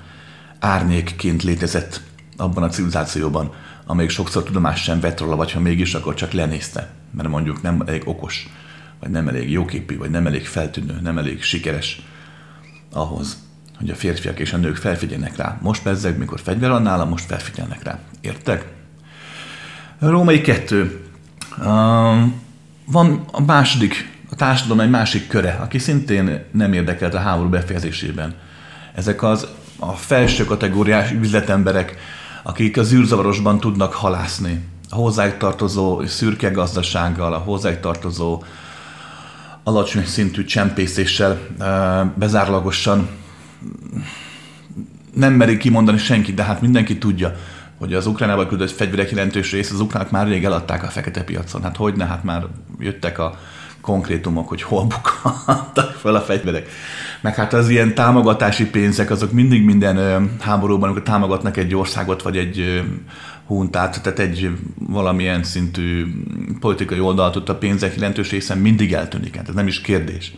árnyékként 0.60 1.44
létezett 1.44 2.02
abban 2.38 2.64
a 2.64 2.70
civilizációban, 2.70 3.54
amelyik 3.86 4.10
sokszor 4.10 4.44
tudomást 4.44 4.84
sem 4.84 5.00
vett 5.00 5.20
róla, 5.20 5.36
vagy 5.36 5.52
ha 5.52 5.60
mégis, 5.60 5.94
akkor 5.94 6.14
csak 6.14 6.32
lenézte, 6.32 6.94
mert 7.12 7.30
mondjuk 7.30 7.62
nem 7.62 7.84
elég 7.86 8.02
okos, 8.06 8.50
vagy 9.00 9.10
nem 9.10 9.28
elég 9.28 9.52
jóképű, 9.52 9.98
vagy 9.98 10.10
nem 10.10 10.28
elég 10.28 10.48
feltűnő, 10.48 11.00
nem 11.02 11.18
elég 11.18 11.44
sikeres 11.44 12.02
ahhoz, 12.94 13.38
hogy 13.78 13.90
a 13.90 13.96
férfiak 13.96 14.40
és 14.40 14.54
a 14.54 14.58
nők 14.58 14.76
felfigyelnek 14.76 15.36
rá. 15.36 15.58
Most 15.62 15.84
bezzeg, 15.84 16.18
mikor 16.18 16.40
fegyver 16.40 16.70
van 16.70 16.82
nála, 16.82 17.06
most 17.06 17.26
felfigyelnek 17.26 17.84
rá. 17.84 18.00
Értek? 18.22 18.66
Római 20.00 20.42
kettő. 20.42 21.02
van 22.86 23.26
a 23.32 23.42
második, 23.46 24.18
a 24.32 24.36
társadalom 24.36 24.80
egy 24.80 24.90
másik 24.90 25.28
köre, 25.28 25.52
aki 25.52 25.78
szintén 25.78 26.44
nem 26.52 26.74
érdekelt 26.74 27.14
a 27.14 27.20
háború 27.20 27.50
befejezésében 27.50 28.36
ezek 29.00 29.24
az 29.24 29.48
a 29.80 29.92
felső 29.92 30.46
kategóriás 30.46 31.12
üzletemberek, 31.12 31.98
akik 32.44 32.78
az 32.78 32.94
űrzavarosban 32.94 33.60
tudnak 33.60 33.94
halászni. 33.94 34.64
A 34.90 34.96
hozzájuk 34.96 35.38
tartozó 35.38 36.06
szürke 36.06 36.50
gazdasággal, 36.50 37.34
a 37.34 37.38
hozzájuk 37.38 37.80
tartozó 37.80 38.44
alacsony 39.64 40.06
szintű 40.06 40.44
csempészéssel 40.44 41.40
bezárlagosan 42.16 43.10
nem 45.14 45.34
merik 45.34 45.58
kimondani 45.58 45.98
senki, 45.98 46.34
de 46.34 46.44
hát 46.44 46.62
mindenki 46.62 46.98
tudja, 46.98 47.36
hogy 47.78 47.94
az 47.94 48.06
Ukrajnába 48.06 48.48
küldött 48.48 48.72
fegyverek 48.72 49.10
jelentős 49.10 49.52
rész, 49.52 49.72
az 49.72 49.80
ukránok 49.80 50.12
már 50.12 50.28
rég 50.28 50.46
eladták 50.46 50.84
a 50.84 50.88
fekete 50.88 51.24
piacon. 51.24 51.64
Hát 51.64 51.78
hogy 51.78 51.96
ne, 51.96 52.06
hát 52.06 52.24
már 52.24 52.46
jöttek 52.80 53.20
a 53.20 53.40
konkrétumok, 53.82 54.48
hogy 54.48 54.62
hol 54.62 54.84
bukhattak 54.84 55.92
fel 55.92 56.16
a 56.16 56.22
fegyverek. 56.22 56.70
Meg 57.22 57.36
hát 57.36 57.54
az 57.54 57.70
ilyen 57.70 57.96
támogatási 57.96 58.66
pénzek, 58.66 59.12
azok 59.12 59.32
mindig 59.32 59.64
minden 59.64 60.30
háborúban, 60.40 60.90
amikor 60.90 61.04
támogatnak 61.04 61.58
egy 61.58 61.76
országot, 61.76 62.22
vagy 62.22 62.38
egy 62.38 62.84
huntát, 63.50 64.02
tehát 64.04 64.20
egy 64.20 64.50
valamilyen 64.80 65.44
szintű 65.44 66.06
politikai 66.60 67.00
oldalt, 67.00 67.36
ott 67.36 67.50
a 67.50 67.56
pénzek 67.56 67.96
jelentős 67.96 68.30
része 68.30 68.56
mindig 68.56 68.94
eltűnik, 68.94 69.36
hát 69.36 69.48
ez 69.48 69.54
nem 69.54 69.68
is 69.68 69.82
kérdés. 69.82 70.34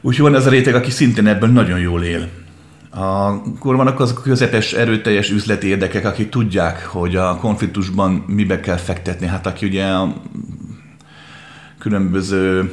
Úgyhogy 0.00 0.30
van 0.30 0.34
ez 0.34 0.46
a 0.46 0.50
réteg, 0.50 0.74
aki 0.74 0.90
szintén 0.90 1.26
ebből 1.26 1.48
nagyon 1.48 1.78
jól 1.78 2.02
él. 2.02 2.28
Akkor 2.90 3.76
vannak 3.76 4.00
azok 4.00 4.18
a 4.18 4.22
közepes, 4.22 4.72
erőteljes 4.72 5.30
üzleti 5.30 5.66
érdekek, 5.66 6.04
akik 6.04 6.28
tudják, 6.28 6.86
hogy 6.86 7.16
a 7.16 7.36
konfliktusban 7.36 8.24
mibe 8.26 8.60
kell 8.60 8.76
fektetni. 8.76 9.26
Hát 9.26 9.46
aki 9.46 9.66
ugye 9.66 9.86
a 9.86 10.14
különböző 11.78 12.72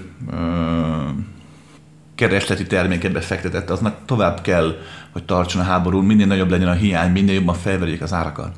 keresleti 2.15 2.63
termékekbe 2.63 3.21
fektetett, 3.21 3.69
aznak 3.69 3.95
tovább 4.05 4.41
kell, 4.41 4.75
hogy 5.11 5.23
tartson 5.23 5.61
a 5.61 5.65
háború, 5.65 6.01
minél 6.01 6.25
nagyobb 6.25 6.49
legyen 6.49 6.67
a 6.67 6.73
hiány, 6.73 7.11
minél 7.11 7.33
jobban 7.33 7.55
felverjék 7.55 8.01
az 8.01 8.13
árakat. 8.13 8.55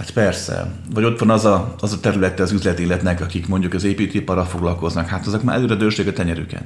Hát 0.00 0.10
persze. 0.10 0.72
Vagy 0.94 1.04
ott 1.04 1.18
van 1.18 1.30
az 1.30 1.44
a, 1.44 1.74
az 1.80 1.92
a 1.92 2.00
területe 2.00 2.42
az 2.42 2.52
üzletéletnek, 2.52 3.20
akik 3.20 3.48
mondjuk 3.48 3.74
az 3.74 3.84
építőiparral 3.84 4.44
foglalkoznak. 4.44 5.06
Hát 5.06 5.26
azok 5.26 5.42
már 5.42 5.56
előre 5.56 5.74
dősték 5.74 6.06
a 6.06 6.12
tenyerüket. 6.12 6.64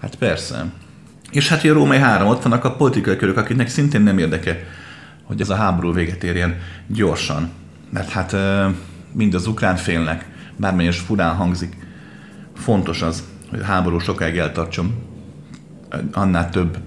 Hát 0.00 0.14
persze. 0.14 0.64
És 1.30 1.48
hát 1.48 1.64
a 1.64 1.72
római 1.72 1.98
három, 1.98 2.28
ott 2.28 2.42
vannak 2.42 2.64
a 2.64 2.76
politikai 2.76 3.16
körök, 3.16 3.36
akiknek 3.36 3.68
szintén 3.68 4.00
nem 4.00 4.18
érdeke, 4.18 4.64
hogy 5.22 5.40
ez 5.40 5.50
a 5.50 5.54
háború 5.54 5.92
véget 5.92 6.24
érjen 6.24 6.58
gyorsan. 6.86 7.50
Mert 7.90 8.08
hát 8.08 8.36
mind 9.12 9.34
az 9.34 9.46
ukrán 9.46 9.76
félnek, 9.76 10.26
bármilyen 10.56 10.92
furán 10.92 11.34
hangzik, 11.34 11.76
fontos 12.56 13.02
az, 13.02 13.24
hogy 13.50 13.60
a 13.60 13.64
háború 13.64 13.98
sokáig 13.98 14.36
eltartson, 14.36 14.94
annál 16.12 16.50
több 16.50 16.78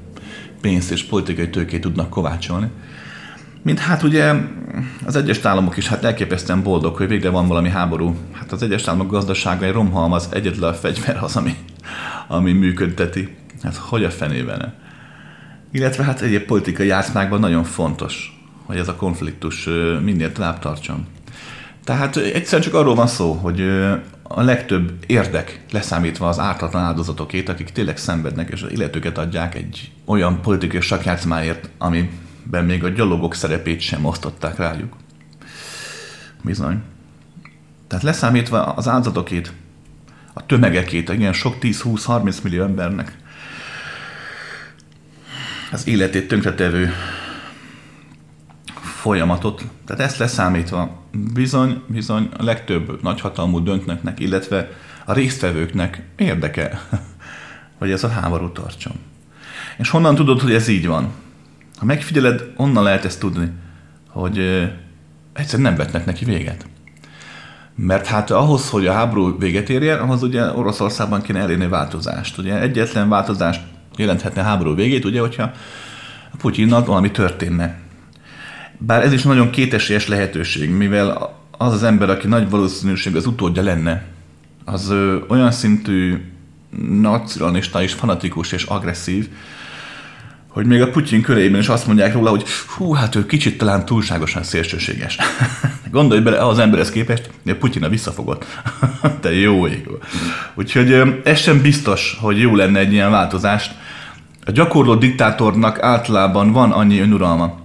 pénzt 0.62 0.92
és 0.92 1.04
politikai 1.04 1.50
tőkét 1.50 1.82
tudnak 1.82 2.10
kovácsolni. 2.10 2.68
Mint 3.64 3.80
hát 3.80 4.04
ugye 4.04 4.34
az 5.06 5.16
egyes 5.16 5.46
államok 5.46 5.78
is 5.78 5.88
hát 5.88 6.04
elképesztően 6.04 6.64
boldog, 6.64 6.96
hogy 6.96 7.08
végre 7.08 7.30
van 7.30 7.48
valami 7.48 7.70
háború. 7.70 8.16
Hát 8.32 8.52
az 8.52 8.64
egyes 8.64 8.88
államok 8.88 9.12
gazdasága 9.12 9.66
egy 9.66 9.72
romhalmaz, 9.72 10.30
egyetlen 10.32 10.70
a 10.70 10.74
fegyver 10.74 11.18
az, 11.24 11.36
ami, 11.36 11.56
ami 12.28 12.52
működteti. 12.52 13.36
Hát 13.64 13.76
hogy 13.76 14.04
a 14.04 14.10
fenében? 14.10 14.74
Illetve 15.72 16.04
hát 16.04 16.22
egyéb 16.22 16.46
politikai 16.46 16.88
játszmákban 16.88 17.40
nagyon 17.40 17.64
fontos, 17.64 18.42
hogy 18.66 18.78
ez 18.78 18.88
a 18.88 18.96
konfliktus 18.96 19.70
minél 20.04 20.32
tovább 20.32 20.60
tartson. 20.60 21.06
Tehát 21.84 22.18
egyszerűen 22.18 22.62
csak 22.62 22.74
arról 22.74 22.96
van 22.96 23.08
szó, 23.08 23.32
hogy 23.32 23.62
a 24.24 24.42
legtöbb 24.42 24.92
érdek, 25.08 25.62
leszámítva 25.72 26.28
az 26.28 26.40
ártatlan 26.40 26.84
áldozatokét, 26.84 27.50
akik 27.50 27.70
tényleg 27.70 27.98
szenvednek, 27.98 28.50
és 28.50 28.62
az 28.62 28.72
illetőket 28.72 29.18
adják 29.18 29.56
egy 29.56 29.92
olyan 30.06 30.42
politikai 30.42 30.82
sakjátszmáért, 30.82 31.70
amiben 32.42 32.66
még 32.66 32.84
a 32.84 32.90
gyalogok 32.90 33.36
szerepét 33.36 33.80
sem 33.80 34.06
osztották 34.06 34.58
rájuk. 34.58 34.96
Bizony. 36.42 36.82
Tehát 37.88 38.04
leszámítva 38.04 38.64
az 38.64 38.88
áldozatokét, 38.88 39.54
a 40.34 40.46
tömegekét, 40.46 41.10
igen, 41.10 41.34
sok 41.34 41.56
10-20-30 41.62 42.44
millió 42.44 42.64
embernek 42.64 43.18
az 45.72 45.88
életét 45.88 46.28
tönkretevő 46.28 46.94
folyamatot, 48.82 49.64
tehát 49.86 50.02
ezt 50.02 50.18
leszámítva 50.18 51.06
bizony, 51.34 51.82
bizony 51.88 52.30
a 52.38 52.44
legtöbb 52.44 53.02
nagyhatalmú 53.02 53.64
döntnöknek, 53.64 54.20
illetve 54.20 54.70
a 55.06 55.14
résztvevőknek 55.14 56.02
érdeke, 56.16 56.82
hogy 57.80 57.92
ez 57.92 58.04
a 58.04 58.10
háború 58.10 58.52
tartson. 58.52 58.94
És 59.78 59.90
honnan 59.90 60.16
tudod, 60.16 60.42
hogy 60.42 60.54
ez 60.54 60.68
így 60.68 60.88
van? 60.88 61.12
Ha 61.82 61.88
megfigyeled, 61.88 62.44
onnan 62.56 62.84
lehet 62.84 63.06
ezt 63.06 63.20
tudni, 63.20 63.52
hogy 64.08 64.38
egyszerűen 65.34 65.70
nem 65.70 65.76
vetnek 65.76 66.06
neki 66.06 66.26
véget. 66.26 66.66
Mert 67.76 68.06
hát 68.06 68.32
ahhoz, 68.32 68.70
hogy 68.70 68.88
a 68.88 68.94
háború 68.94 69.38
véget 69.40 69.70
érjen, 69.70 70.00
ahhoz 70.00 70.24
ugye 70.24 70.52
Oroszországban 70.52 71.22
kéne 71.22 71.40
elérni 71.40 71.68
változást. 71.68 72.38
Ugye 72.38 72.60
egyetlen 72.60 73.10
változást 73.10 73.62
jelenthetne 73.98 74.42
a 74.42 74.44
háború 74.44 74.76
végét, 74.76 75.06
ugye, 75.06 75.20
hogyha 75.20 75.44
a 76.32 76.38
Putyinnal 76.38 76.84
valami 76.84 77.12
történne. 77.12 77.80
Bár 78.78 79.04
ez 79.04 79.14
is 79.14 79.24
nagyon 79.24 79.50
kétesélyes 79.50 80.08
lehetőség, 80.08 80.70
mivel 80.70 81.36
az 81.58 81.74
az 81.74 81.84
ember, 81.84 82.10
aki 82.10 82.28
nagy 82.28 82.50
valószínűség 82.50 83.16
az 83.16 83.26
utódja 83.26 83.64
lenne, 83.64 84.06
az 84.66 84.90
ö, 84.90 85.18
olyan 85.28 85.52
szintű 85.52 86.32
nacionalista 87.02 87.84
és 87.84 87.94
fanatikus 87.94 88.52
és 88.52 88.64
agresszív, 88.64 89.30
hogy 90.52 90.66
még 90.66 90.82
a 90.82 90.90
Putyin 90.90 91.22
körében 91.22 91.60
is 91.60 91.68
azt 91.68 91.88
mondják 91.88 92.14
róla, 92.14 92.30
hogy 92.30 92.46
hú, 92.78 92.94
hát 92.94 93.16
ő 93.16 93.26
kicsit 93.26 93.58
talán 93.58 93.86
túlságosan 93.86 94.44
szélsőséges. 94.44 95.18
Gondolj 95.92 96.22
bele, 96.22 96.46
az 96.46 96.60
emberhez 96.60 96.90
képest, 96.90 97.30
hogy 97.44 97.56
Putyin 97.56 97.84
a 97.84 97.90
visszafogott. 97.90 98.46
Te 99.22 99.34
jó 99.34 99.68
ég. 99.68 99.90
Úgyhogy 100.56 101.22
ez 101.24 101.40
sem 101.40 101.62
biztos, 101.62 102.18
hogy 102.22 102.40
jó 102.40 102.56
lenne 102.56 102.80
egy 102.80 102.94
ilyen 102.94 103.12
változást. 103.12 103.76
A 104.46 104.52
gyakorló 104.52 104.96
diktátornak 104.96 105.84
általában 105.84 106.52
van 106.52 106.72
annyi 106.72 107.00
önuralma, 107.00 107.60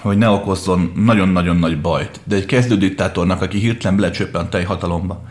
hogy 0.00 0.18
ne 0.18 0.28
okozzon 0.28 0.92
nagyon-nagyon 0.94 1.56
nagy 1.56 1.80
bajt. 1.80 2.20
De 2.24 2.36
egy 2.36 2.46
kezdő 2.46 2.76
diktátornak, 2.76 3.42
aki 3.42 3.58
hirtelen 3.58 3.96
belecsöppen 3.96 4.48
a 4.52 4.66
hatalomba, 4.66 5.22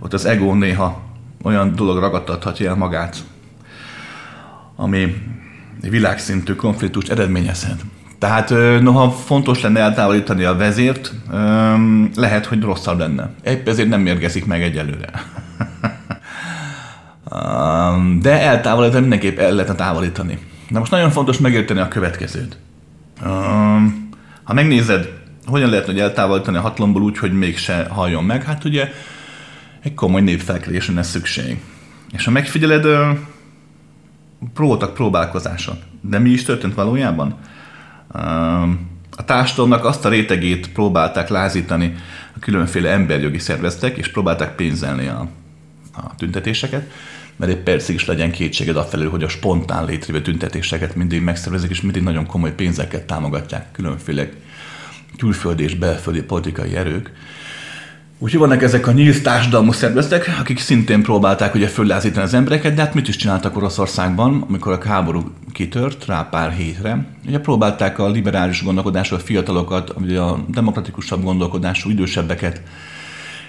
ott 0.00 0.12
az 0.12 0.24
ego 0.24 0.54
néha 0.54 1.02
olyan 1.42 1.74
dolog 1.74 1.98
ragadtathatja 1.98 2.68
el 2.68 2.76
magát, 2.76 3.16
ami 4.76 5.14
világszintű 5.80 6.54
konfliktust 6.54 7.10
eredményezhet. 7.10 7.80
Tehát 8.18 8.50
noha 8.80 9.10
fontos 9.10 9.60
lenne 9.60 9.80
eltávolítani 9.80 10.44
a 10.44 10.56
vezért, 10.56 11.12
lehet, 12.14 12.46
hogy 12.46 12.62
rosszabb 12.62 12.98
lenne. 12.98 13.30
Épp 13.44 13.68
ezért 13.68 13.88
nem 13.88 14.00
mérgezik 14.00 14.46
meg 14.46 14.62
egyelőre. 14.62 15.10
De 18.20 18.40
eltávolítani 18.40 19.00
mindenképp 19.00 19.38
el 19.38 19.52
lehetne 19.52 19.74
távolítani. 19.74 20.38
Na 20.68 20.78
most 20.78 20.90
nagyon 20.90 21.10
fontos 21.10 21.38
megérteni 21.38 21.80
a 21.80 21.88
következőt. 21.88 22.58
Ha 24.44 24.52
megnézed, 24.52 25.08
hogyan 25.46 25.70
lehet, 25.70 25.86
hogy 25.86 26.00
eltávolítani 26.00 26.56
a 26.56 26.60
hatalomból 26.60 27.02
úgy, 27.02 27.18
hogy 27.18 27.32
mégse 27.32 27.86
halljon 27.90 28.24
meg, 28.24 28.44
hát 28.44 28.64
ugye 28.64 28.88
egy 29.82 29.94
komoly 29.94 30.20
népfelkelésre 30.20 30.94
lesz 30.94 31.10
szükség. 31.10 31.60
És 32.12 32.24
ha 32.24 32.30
megfigyeled, 32.30 32.86
voltak 34.54 34.94
próbálkozások. 34.94 35.76
De 36.00 36.18
mi 36.18 36.30
is 36.30 36.42
történt 36.42 36.74
valójában? 36.74 37.38
A 39.16 39.24
társadalomnak 39.24 39.84
azt 39.84 40.04
a 40.04 40.08
rétegét 40.08 40.72
próbálták 40.72 41.28
lázítani 41.28 41.94
a 42.36 42.38
különféle 42.38 42.90
emberjogi 42.90 43.38
szerveztek, 43.38 43.96
és 43.96 44.08
próbálták 44.08 44.54
pénzelni 44.54 45.06
a, 45.06 45.28
a 45.92 46.14
tüntetéseket, 46.14 46.90
mert 47.36 47.52
egy 47.52 47.62
percig 47.62 47.94
is 47.94 48.04
legyen 48.04 48.30
kétséged 48.30 48.76
afelől, 48.76 49.10
hogy 49.10 49.22
a 49.22 49.28
spontán 49.28 49.84
létrejövő 49.84 50.24
tüntetéseket 50.24 50.94
mindig 50.94 51.22
megszervezik, 51.22 51.70
és 51.70 51.80
mindig 51.80 52.02
nagyon 52.02 52.26
komoly 52.26 52.54
pénzeket 52.54 53.06
támogatják 53.06 53.72
különféle 53.72 54.28
külföldi 55.18 55.62
és 55.62 55.74
belföldi 55.74 56.22
politikai 56.22 56.76
erők. 56.76 57.12
Úgyhogy 58.24 58.40
vannak 58.40 58.62
ezek 58.62 58.86
a 58.86 58.92
nyílt 58.92 59.22
társadalmú 59.22 59.72
szervezetek, 59.72 60.36
akik 60.40 60.58
szintén 60.58 61.02
próbálták 61.02 61.54
ugye 61.54 61.68
föllázítani 61.68 62.24
az 62.24 62.34
embereket, 62.34 62.74
de 62.74 62.80
hát 62.80 62.94
mit 62.94 63.08
is 63.08 63.16
csináltak 63.16 63.56
Oroszországban, 63.56 64.44
amikor 64.48 64.72
a 64.72 64.88
háború 64.88 65.22
kitört 65.52 66.06
rá 66.06 66.22
pár 66.22 66.52
hétre. 66.52 67.06
Ugye 67.26 67.40
próbálták 67.40 67.98
a 67.98 68.08
liberális 68.08 68.64
gondolkodású 68.64 69.16
fiatalokat, 69.16 69.94
ugye 69.96 70.20
a 70.20 70.44
demokratikusabb 70.48 71.22
gondolkodású 71.22 71.90
idősebbeket 71.90 72.62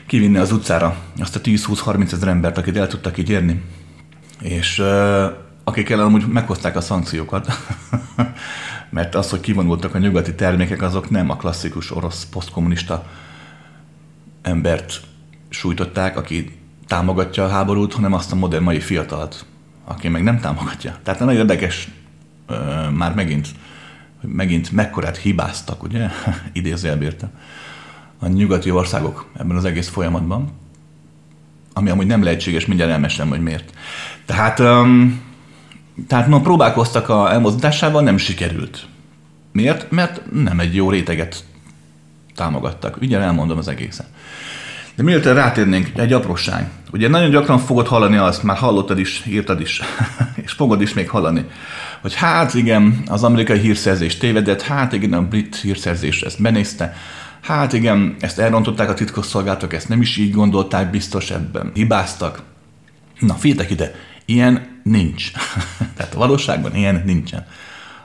kivinni 0.05 0.37
az 0.37 0.51
utcára, 0.51 0.95
azt 1.19 1.35
a 1.35 1.41
10-20-30 1.41 2.11
ezer 2.11 2.27
embert, 2.27 2.57
akit 2.57 2.77
el 2.77 2.87
tudtak 2.87 3.17
így 3.17 3.29
érni. 3.29 3.61
És 4.41 4.83
akik 5.63 5.89
ellen 5.89 6.05
amúgy 6.05 6.27
meghozták 6.27 6.75
a 6.75 6.81
szankciókat, 6.81 7.47
mert 8.89 9.15
az, 9.15 9.29
hogy 9.29 9.39
kivonultak 9.39 9.95
a 9.95 9.97
nyugati 9.97 10.35
termékek, 10.35 10.81
azok 10.81 11.09
nem 11.09 11.29
a 11.29 11.35
klasszikus 11.35 11.91
orosz 11.91 12.25
posztkommunista 12.25 13.05
embert 14.45 15.01
sújtották, 15.49 16.17
aki 16.17 16.59
támogatja 16.87 17.43
a 17.43 17.49
háborút, 17.49 17.93
hanem 17.93 18.13
azt 18.13 18.31
a 18.31 18.35
modern 18.35 18.63
mai 18.63 18.79
fiatalt, 18.79 19.45
aki 19.85 20.07
meg 20.07 20.23
nem 20.23 20.39
támogatja. 20.39 20.97
Tehát 21.03 21.19
nagyon 21.19 21.35
érdekes 21.35 21.87
uh, 22.49 22.91
már 22.91 23.13
megint, 23.13 23.47
hogy 24.21 24.29
megint 24.29 24.71
mekkorát 24.71 25.17
hibáztak, 25.17 25.83
ugye, 25.83 26.09
idézőjelbérte, 26.53 27.29
a 28.19 28.27
nyugati 28.27 28.71
országok 28.71 29.29
ebben 29.37 29.57
az 29.57 29.65
egész 29.65 29.87
folyamatban, 29.87 30.51
ami 31.73 31.89
amúgy 31.89 32.07
nem 32.07 32.23
lehetséges, 32.23 32.65
mindjárt 32.65 32.91
elmesem, 32.91 33.29
hogy 33.29 33.41
miért. 33.41 33.73
Tehát, 34.25 34.59
um, 34.59 35.21
tehát 36.07 36.27
ma 36.27 36.41
próbálkoztak 36.41 37.09
a 37.09 37.31
elmozdításával, 37.31 38.01
nem 38.01 38.17
sikerült. 38.17 38.87
Miért? 39.51 39.91
Mert 39.91 40.31
nem 40.31 40.59
egy 40.59 40.75
jó 40.75 40.89
réteget 40.89 41.43
támogattak. 42.35 42.97
Ugye 43.01 43.19
elmondom 43.19 43.57
az 43.57 43.67
egészet. 43.67 44.07
De 44.95 45.03
miért 45.03 45.25
rátérnénk, 45.25 45.91
egy 45.95 46.13
apróság. 46.13 46.69
Ugye 46.91 47.07
nagyon 47.07 47.29
gyakran 47.29 47.59
fogod 47.59 47.87
hallani 47.87 48.15
azt, 48.17 48.43
már 48.43 48.57
hallottad 48.57 48.99
is, 48.99 49.23
írtad 49.25 49.61
is, 49.61 49.81
és 50.43 50.51
fogod 50.51 50.81
is 50.81 50.93
még 50.93 51.09
hallani, 51.09 51.45
hogy 52.01 52.13
hát 52.13 52.53
igen, 52.53 53.03
az 53.07 53.23
amerikai 53.23 53.59
hírszerzés 53.59 54.17
tévedett, 54.17 54.61
hát 54.61 54.93
igen, 54.93 55.13
a 55.13 55.27
brit 55.27 55.55
hírszerzés 55.55 56.21
ezt 56.21 56.41
benézte, 56.41 56.95
hát 57.41 57.73
igen, 57.73 58.15
ezt 58.19 58.39
elrontották 58.39 58.89
a 58.89 58.93
titkosszolgálatok, 58.93 59.73
ezt 59.73 59.89
nem 59.89 60.01
is 60.01 60.17
így 60.17 60.31
gondolták, 60.31 60.89
biztos 60.89 61.31
ebben 61.31 61.71
hibáztak. 61.73 62.41
Na, 63.19 63.33
figyeljetek 63.33 63.71
ide, 63.71 63.95
ilyen 64.25 64.81
nincs. 64.83 65.31
Tehát 65.95 66.13
a 66.13 66.17
valóságban 66.17 66.75
ilyen 66.75 67.03
nincsen. 67.05 67.45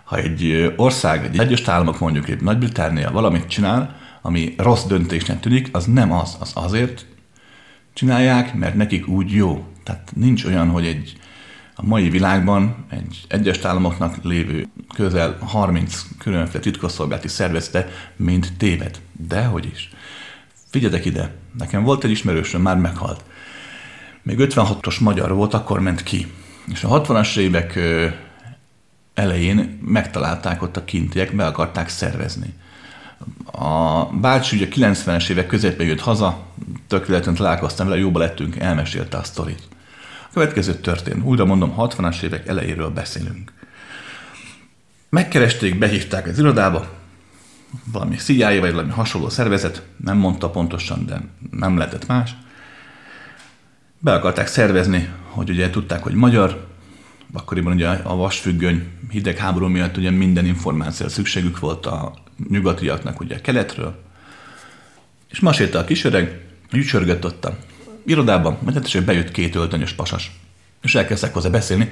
Ha 0.04 0.16
egy 0.16 0.72
ország, 0.76 1.24
egy 1.24 1.38
egyes 1.38 1.68
államok, 1.68 1.98
mondjuk 1.98 2.28
egy 2.28 2.40
Nagy-Britannia 2.40 3.10
valamit 3.10 3.46
csinál, 3.46 3.99
ami 4.22 4.54
rossz 4.56 4.84
döntésnek 4.84 5.40
tűnik, 5.40 5.68
az 5.72 5.84
nem 5.84 6.12
az. 6.12 6.36
Az 6.40 6.50
azért 6.54 7.06
csinálják, 7.92 8.54
mert 8.54 8.74
nekik 8.74 9.08
úgy 9.08 9.32
jó. 9.32 9.64
Tehát 9.84 10.12
nincs 10.14 10.44
olyan, 10.44 10.68
hogy 10.68 10.86
egy 10.86 11.18
a 11.74 11.86
mai 11.86 12.10
világban 12.10 12.86
egy 12.90 13.24
egyes 13.28 13.58
államoknak 13.64 14.16
lévő 14.22 14.68
közel 14.94 15.36
30 15.40 16.02
különféle 16.18 16.62
titkosszolgálati 16.62 17.28
szervezete 17.28 17.88
mind 18.16 18.48
téved. 18.56 19.00
Dehogy 19.12 19.70
is. 19.72 19.90
Figyeljetek 20.70 21.04
ide, 21.04 21.34
nekem 21.58 21.82
volt 21.82 22.04
egy 22.04 22.10
ismerősöm, 22.10 22.62
már 22.62 22.76
meghalt. 22.76 23.24
Még 24.22 24.36
56-os 24.40 25.00
magyar 25.00 25.34
volt, 25.34 25.54
akkor 25.54 25.80
ment 25.80 26.02
ki. 26.02 26.26
És 26.66 26.84
a 26.84 27.02
60-as 27.02 27.36
évek 27.36 27.78
elején 29.14 29.78
megtalálták 29.84 30.62
ott 30.62 30.76
a 30.76 30.84
kintiek, 30.84 31.36
be 31.36 31.46
akarták 31.46 31.88
szervezni. 31.88 32.54
A 33.52 34.04
bácsi 34.04 34.56
ugye 34.56 34.68
90-es 34.70 35.30
évek 35.30 35.46
közepén 35.46 35.86
jött 35.86 36.00
haza, 36.00 36.46
tökéletesen 36.86 37.34
találkoztam 37.34 37.88
vele, 37.88 38.00
jóba 38.00 38.18
lettünk, 38.18 38.56
elmesélte 38.56 39.16
a 39.16 39.22
sztorit. 39.22 39.68
A 40.26 40.32
következő 40.32 40.74
történt. 40.74 41.24
Újra 41.24 41.44
mondom, 41.44 41.74
60-as 41.78 42.22
évek 42.22 42.46
elejéről 42.46 42.90
beszélünk. 42.90 43.52
Megkeresték, 45.08 45.78
behívták 45.78 46.26
az 46.26 46.38
irodába, 46.38 46.88
valami 47.92 48.16
CIA 48.16 48.60
vagy 48.60 48.72
valami 48.72 48.90
hasonló 48.90 49.28
szervezet, 49.28 49.82
nem 49.96 50.16
mondta 50.16 50.50
pontosan, 50.50 51.06
de 51.06 51.20
nem 51.50 51.76
lehetett 51.76 52.06
más. 52.06 52.36
Be 53.98 54.12
akarták 54.12 54.46
szervezni, 54.46 55.08
hogy 55.28 55.50
ugye 55.50 55.70
tudták, 55.70 56.02
hogy 56.02 56.14
magyar, 56.14 56.68
akkoriban 57.32 57.72
ugye 57.72 57.88
a 57.88 58.16
vasfüggöny 58.16 58.86
hidegháború 59.10 59.66
miatt 59.66 59.96
ugye 59.96 60.10
minden 60.10 60.46
információra 60.46 61.12
szükségük 61.12 61.58
volt 61.58 61.86
a 61.86 62.14
nyugatiaknak 62.48 63.20
ugye 63.20 63.40
keletről. 63.40 64.02
És 65.28 65.40
ma 65.40 65.50
a 65.72 65.84
kisöreg, 65.84 66.44
ücsörgött 66.72 67.24
ott 67.24 67.44
a 67.44 67.56
irodában, 68.04 68.58
majd 68.62 68.74
hát 68.74 69.04
bejött 69.04 69.30
két 69.30 69.54
öltönyös 69.54 69.92
pasas. 69.92 70.30
És 70.82 70.94
elkezdtek 70.94 71.34
hozzá 71.34 71.48
beszélni, 71.48 71.90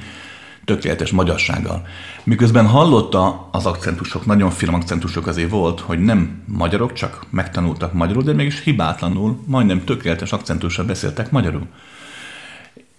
tökéletes 0.65 1.11
magyarsággal. 1.11 1.87
Miközben 2.25 2.67
hallotta 2.67 3.49
az 3.53 3.67
akcentusok, 3.67 4.27
nagyon 4.27 4.51
finom 4.51 4.75
akcentusok 4.75 5.27
azért 5.27 5.51
volt, 5.51 5.81
hogy 5.81 5.99
nem 5.99 6.43
magyarok, 6.47 6.93
csak 6.93 7.27
megtanultak 7.31 7.93
magyarul, 7.93 8.23
de 8.23 8.33
mégis 8.33 8.63
hibátlanul, 8.63 9.43
majdnem 9.47 9.85
tökéletes 9.85 10.33
akcentussal 10.33 10.85
beszéltek 10.85 11.31
magyarul. 11.31 11.67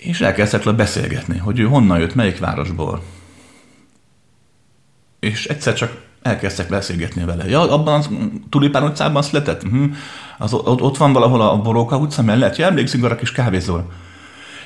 És 0.01 0.21
elkezdtek 0.21 0.63
le 0.63 0.71
beszélgetni, 0.71 1.37
hogy 1.37 1.59
ő 1.59 1.63
honnan 1.65 1.99
jött, 1.99 2.15
melyik 2.15 2.39
városból. 2.39 3.03
És 5.19 5.45
egyszer 5.45 5.73
csak 5.73 6.01
elkezdtek 6.21 6.69
beszélgetni 6.69 7.23
vele. 7.23 7.49
Ja, 7.49 7.71
abban 7.71 8.01
a 8.01 8.05
Tulipán 8.49 8.83
utcában 8.83 9.21
született? 9.21 9.63
Uh-huh. 9.63 9.91
Az, 10.37 10.53
ott, 10.53 10.97
van 10.97 11.13
valahol 11.13 11.41
a 11.41 11.61
Boróka 11.61 11.97
utca 11.97 12.21
mellett? 12.21 12.55
Ja, 12.55 12.65
emlékszünk 12.65 13.03
arra 13.03 13.15
kis 13.15 13.31
kávézóra. 13.31 13.85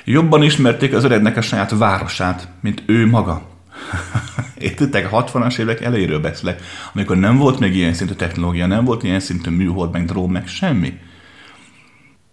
Jobban 0.04 0.42
ismerték 0.42 0.94
az 0.94 1.04
öregnek 1.04 1.36
a 1.36 1.40
saját 1.40 1.70
városát, 1.78 2.48
mint 2.60 2.82
ő 2.86 3.06
maga. 3.06 3.42
Értitek, 4.58 5.12
a 5.12 5.24
60-as 5.24 5.58
évek 5.58 5.80
elejéről 5.80 6.20
beszélek, 6.20 6.62
amikor 6.92 7.16
nem 7.16 7.36
volt 7.36 7.58
még 7.58 7.76
ilyen 7.76 7.94
szintű 7.94 8.14
technológia, 8.14 8.66
nem 8.66 8.84
volt 8.84 9.02
ilyen 9.02 9.20
szintű 9.20 9.50
műhold, 9.50 9.90
meg 9.92 10.04
drón, 10.04 10.30
meg 10.30 10.46
semmi. 10.46 10.98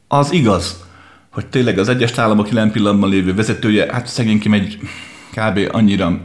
Az 0.08 0.32
igaz, 0.32 0.86
hogy 1.32 1.48
tényleg 1.48 1.78
az 1.78 1.90
egyes 1.90 2.18
államok 2.18 2.48
jelen 2.48 2.72
pillanatban 2.72 3.10
lévő 3.10 3.34
vezetője, 3.34 3.94
hát 3.94 4.08
szegényként 4.08 4.56
egy 4.56 4.80
kb. 5.32 5.60
annyira 5.72 6.22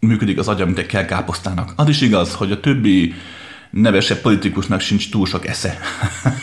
működik 0.00 0.38
az 0.38 0.48
agya, 0.48 0.64
mint 0.64 0.78
egy 0.78 0.86
kell 0.86 1.04
káposztának. 1.04 1.72
Az 1.76 1.88
is 1.88 2.00
igaz, 2.00 2.34
hogy 2.34 2.52
a 2.52 2.60
többi 2.60 3.14
nevesebb 3.70 4.20
politikusnak 4.20 4.80
sincs 4.80 5.10
túl 5.10 5.26
sok 5.26 5.46
esze. 5.46 5.78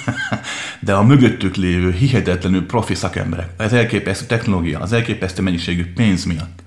De 0.80 0.94
a 0.94 1.04
mögöttük 1.04 1.56
lévő 1.56 1.92
hihetetlenül 1.92 2.66
profi 2.66 2.96
szakemberek, 2.96 3.50
az 3.58 3.74
elképesztő 3.74 4.26
technológia, 4.26 4.80
az 4.80 4.94
elképesztő 4.94 5.42
mennyiségű 5.42 5.94
pénz 5.94 6.24
miatt, 6.24 6.64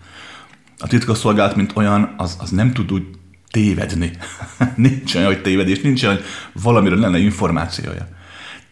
a 0.78 0.86
titkosszolgálat, 0.86 1.56
mint 1.56 1.72
olyan, 1.74 2.14
az, 2.16 2.36
az 2.40 2.50
nem 2.50 2.72
tud 2.72 2.92
úgy 2.92 3.04
tévedni. 3.50 4.10
nincs 4.74 5.14
olyan, 5.14 5.26
hogy 5.26 5.42
tévedés, 5.42 5.80
nincs 5.80 6.02
olyan, 6.02 6.16
hogy 6.16 6.24
valamiről 6.62 6.98
lenne 6.98 7.18
információja. 7.18 8.08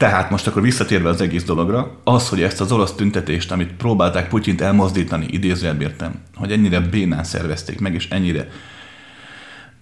Tehát 0.03 0.31
most 0.31 0.47
akkor 0.47 0.63
visszatérve 0.63 1.09
az 1.09 1.21
egész 1.21 1.45
dologra, 1.45 2.01
az, 2.05 2.29
hogy 2.29 2.43
ezt 2.43 2.61
az 2.61 2.73
orosz 2.73 2.93
tüntetést, 2.93 3.53
amit 3.53 3.73
próbálták 3.73 4.29
Putyint 4.29 4.61
elmozdítani, 4.61 5.27
idézőjelbértem, 5.31 6.15
hogy 6.35 6.53
ennyire 6.53 6.81
bénán 6.81 7.25
szervezték 7.25 7.81
meg, 7.81 7.95
és 7.95 8.09
ennyire 8.09 8.49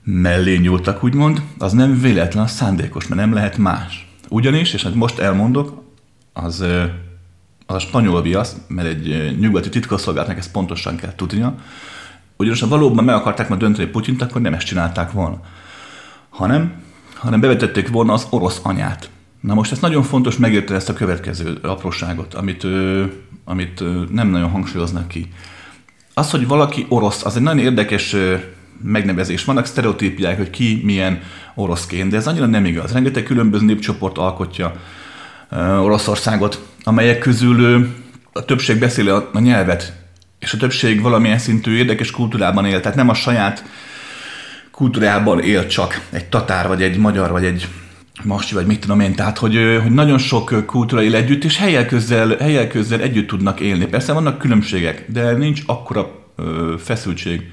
mellé 0.04 0.56
nyúltak, 0.56 1.04
úgymond, 1.04 1.42
az 1.58 1.72
nem 1.72 2.00
véletlen, 2.00 2.42
az 2.42 2.50
szándékos, 2.50 3.06
mert 3.08 3.20
nem 3.20 3.32
lehet 3.32 3.56
más. 3.56 4.08
Ugyanis, 4.28 4.72
és 4.72 4.82
hát 4.82 4.94
most 4.94 5.18
elmondok, 5.18 5.82
az, 6.32 6.60
az 7.66 7.74
a 7.74 7.78
spanyol 7.78 8.22
viasz, 8.22 8.56
mert 8.68 8.88
egy 8.88 9.36
nyugati 9.38 9.68
titkosszolgálatnak 9.68 10.38
ezt 10.38 10.52
pontosan 10.52 10.96
kell 10.96 11.14
tudnia, 11.14 11.54
ugyanis 12.36 12.60
ha 12.60 12.68
valóban 12.68 13.04
meg 13.04 13.14
akarták 13.14 13.48
ma 13.48 13.56
dönteni 13.56 13.88
Putyint, 13.88 14.22
akkor 14.22 14.40
nem 14.40 14.54
ezt 14.54 14.66
csinálták 14.66 15.12
volna, 15.12 15.40
hanem, 16.28 16.82
hanem 17.14 17.40
bevetették 17.40 17.88
volna 17.88 18.12
az 18.12 18.26
orosz 18.30 18.60
anyát. 18.62 19.10
Na 19.40 19.54
most 19.54 19.72
ez 19.72 19.78
nagyon 19.78 20.02
fontos 20.02 20.36
megérteni 20.36 20.78
ezt 20.78 20.88
a 20.88 20.92
következő 20.92 21.58
apróságot, 21.62 22.34
amit, 22.34 22.66
amit 23.44 23.82
nem 24.12 24.28
nagyon 24.28 24.50
hangsúlyoznak 24.50 25.08
ki. 25.08 25.32
Az, 26.14 26.30
hogy 26.30 26.46
valaki 26.46 26.86
orosz, 26.88 27.24
az 27.24 27.36
egy 27.36 27.42
nagyon 27.42 27.64
érdekes 27.64 28.16
megnevezés. 28.82 29.44
Vannak 29.44 29.66
sztereotípiák, 29.66 30.36
hogy 30.36 30.50
ki 30.50 30.80
milyen 30.84 31.22
oroszként, 31.54 32.10
de 32.10 32.16
ez 32.16 32.26
annyira 32.26 32.46
nem 32.46 32.64
igaz. 32.64 32.92
Rengeteg 32.92 33.22
különböző 33.22 33.64
népcsoport 33.64 34.18
alkotja 34.18 34.72
Oroszországot, 35.80 36.66
amelyek 36.84 37.18
közül 37.18 37.88
a 38.32 38.44
többség 38.44 38.78
beszéli 38.78 39.08
a 39.08 39.38
nyelvet, 39.38 39.92
és 40.38 40.52
a 40.52 40.56
többség 40.56 41.00
valamilyen 41.00 41.38
szintű 41.38 41.76
érdekes 41.76 42.10
kultúrában 42.10 42.64
él, 42.64 42.80
tehát 42.80 42.96
nem 42.96 43.08
a 43.08 43.14
saját 43.14 43.64
kultúrában 44.70 45.40
él 45.40 45.66
csak 45.66 46.06
egy 46.10 46.24
tatár, 46.24 46.68
vagy 46.68 46.82
egy 46.82 46.96
magyar, 46.96 47.30
vagy 47.30 47.44
egy 47.44 47.68
masti, 48.24 48.54
vagy 48.54 48.66
mit 48.66 48.80
tudom 48.80 49.00
én, 49.00 49.14
tehát 49.14 49.38
hogy, 49.38 49.56
hogy 49.82 49.90
nagyon 49.90 50.18
sok 50.18 50.66
kultúra 50.66 51.02
él 51.02 51.14
együtt, 51.14 51.44
és 51.44 51.56
helyel 51.56 51.86
közzel, 51.86 52.36
helyel 52.36 52.66
közzel 52.68 53.00
együtt 53.00 53.28
tudnak 53.28 53.60
élni. 53.60 53.86
Persze 53.86 54.12
vannak 54.12 54.38
különbségek, 54.38 55.04
de 55.08 55.32
nincs 55.32 55.62
akkora 55.66 56.24
feszültség 56.78 57.50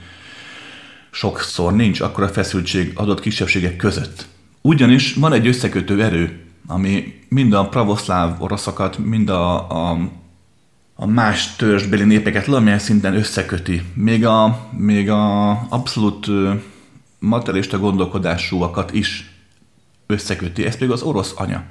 sokszor 1.18 1.74
nincs 1.74 2.00
akkora 2.00 2.28
feszültség 2.28 2.92
adott 2.96 3.20
kisebbségek 3.20 3.76
között. 3.76 4.28
Ugyanis 4.62 5.14
van 5.14 5.34
egy 5.34 5.48
összekötő 5.48 6.04
erő, 6.04 6.46
ami 6.68 7.14
mind 7.30 7.54
a 7.54 7.68
pravoszláv 7.68 8.42
oroszokat, 8.42 8.98
mind 8.98 9.30
a, 9.30 9.70
a, 9.70 9.98
a 10.96 11.06
más 11.06 11.56
törzsbeli 11.56 12.04
népeket 12.04 12.46
valamilyen 12.46 12.80
szinten 12.80 13.16
összeköti. 13.16 13.82
Még 13.94 14.26
a, 14.26 14.68
még 14.78 15.10
a 15.10 15.50
abszolút 15.70 16.28
materialista 17.20 17.80
gondolkodásúakat 17.80 18.94
is 18.94 19.32
összeköti. 20.08 20.66
Ez 20.66 20.74
pedig 20.74 20.92
az 20.92 21.02
orosz 21.02 21.34
anya. 21.36 21.64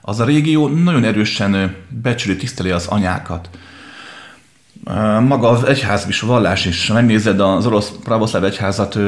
Az 0.00 0.20
a 0.20 0.24
régió 0.24 0.68
nagyon 0.68 1.04
erősen 1.04 1.76
becsüli, 1.88 2.36
tiszteli 2.36 2.70
az 2.70 2.86
anyákat 2.86 3.48
maga 5.26 5.48
az 5.48 5.64
egyház 5.64 6.06
is, 6.08 6.22
a 6.22 6.26
vallás 6.26 6.64
is, 6.66 6.88
ha 6.88 6.94
megnézed 6.94 7.40
az 7.40 7.66
orosz 7.66 7.92
pravoszláv 8.04 8.44
egyházat, 8.44 8.98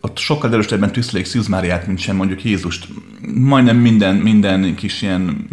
ott 0.00 0.18
sokkal 0.18 0.52
erősebben 0.52 0.92
tüsztelik 0.92 1.26
Szűz 1.26 1.46
Máriát, 1.46 1.86
mint 1.86 1.98
sem 1.98 2.16
mondjuk 2.16 2.44
Jézust. 2.44 2.88
Majdnem 3.34 3.76
minden, 3.76 4.14
minden 4.14 4.74
kis 4.74 5.02
ilyen 5.02 5.48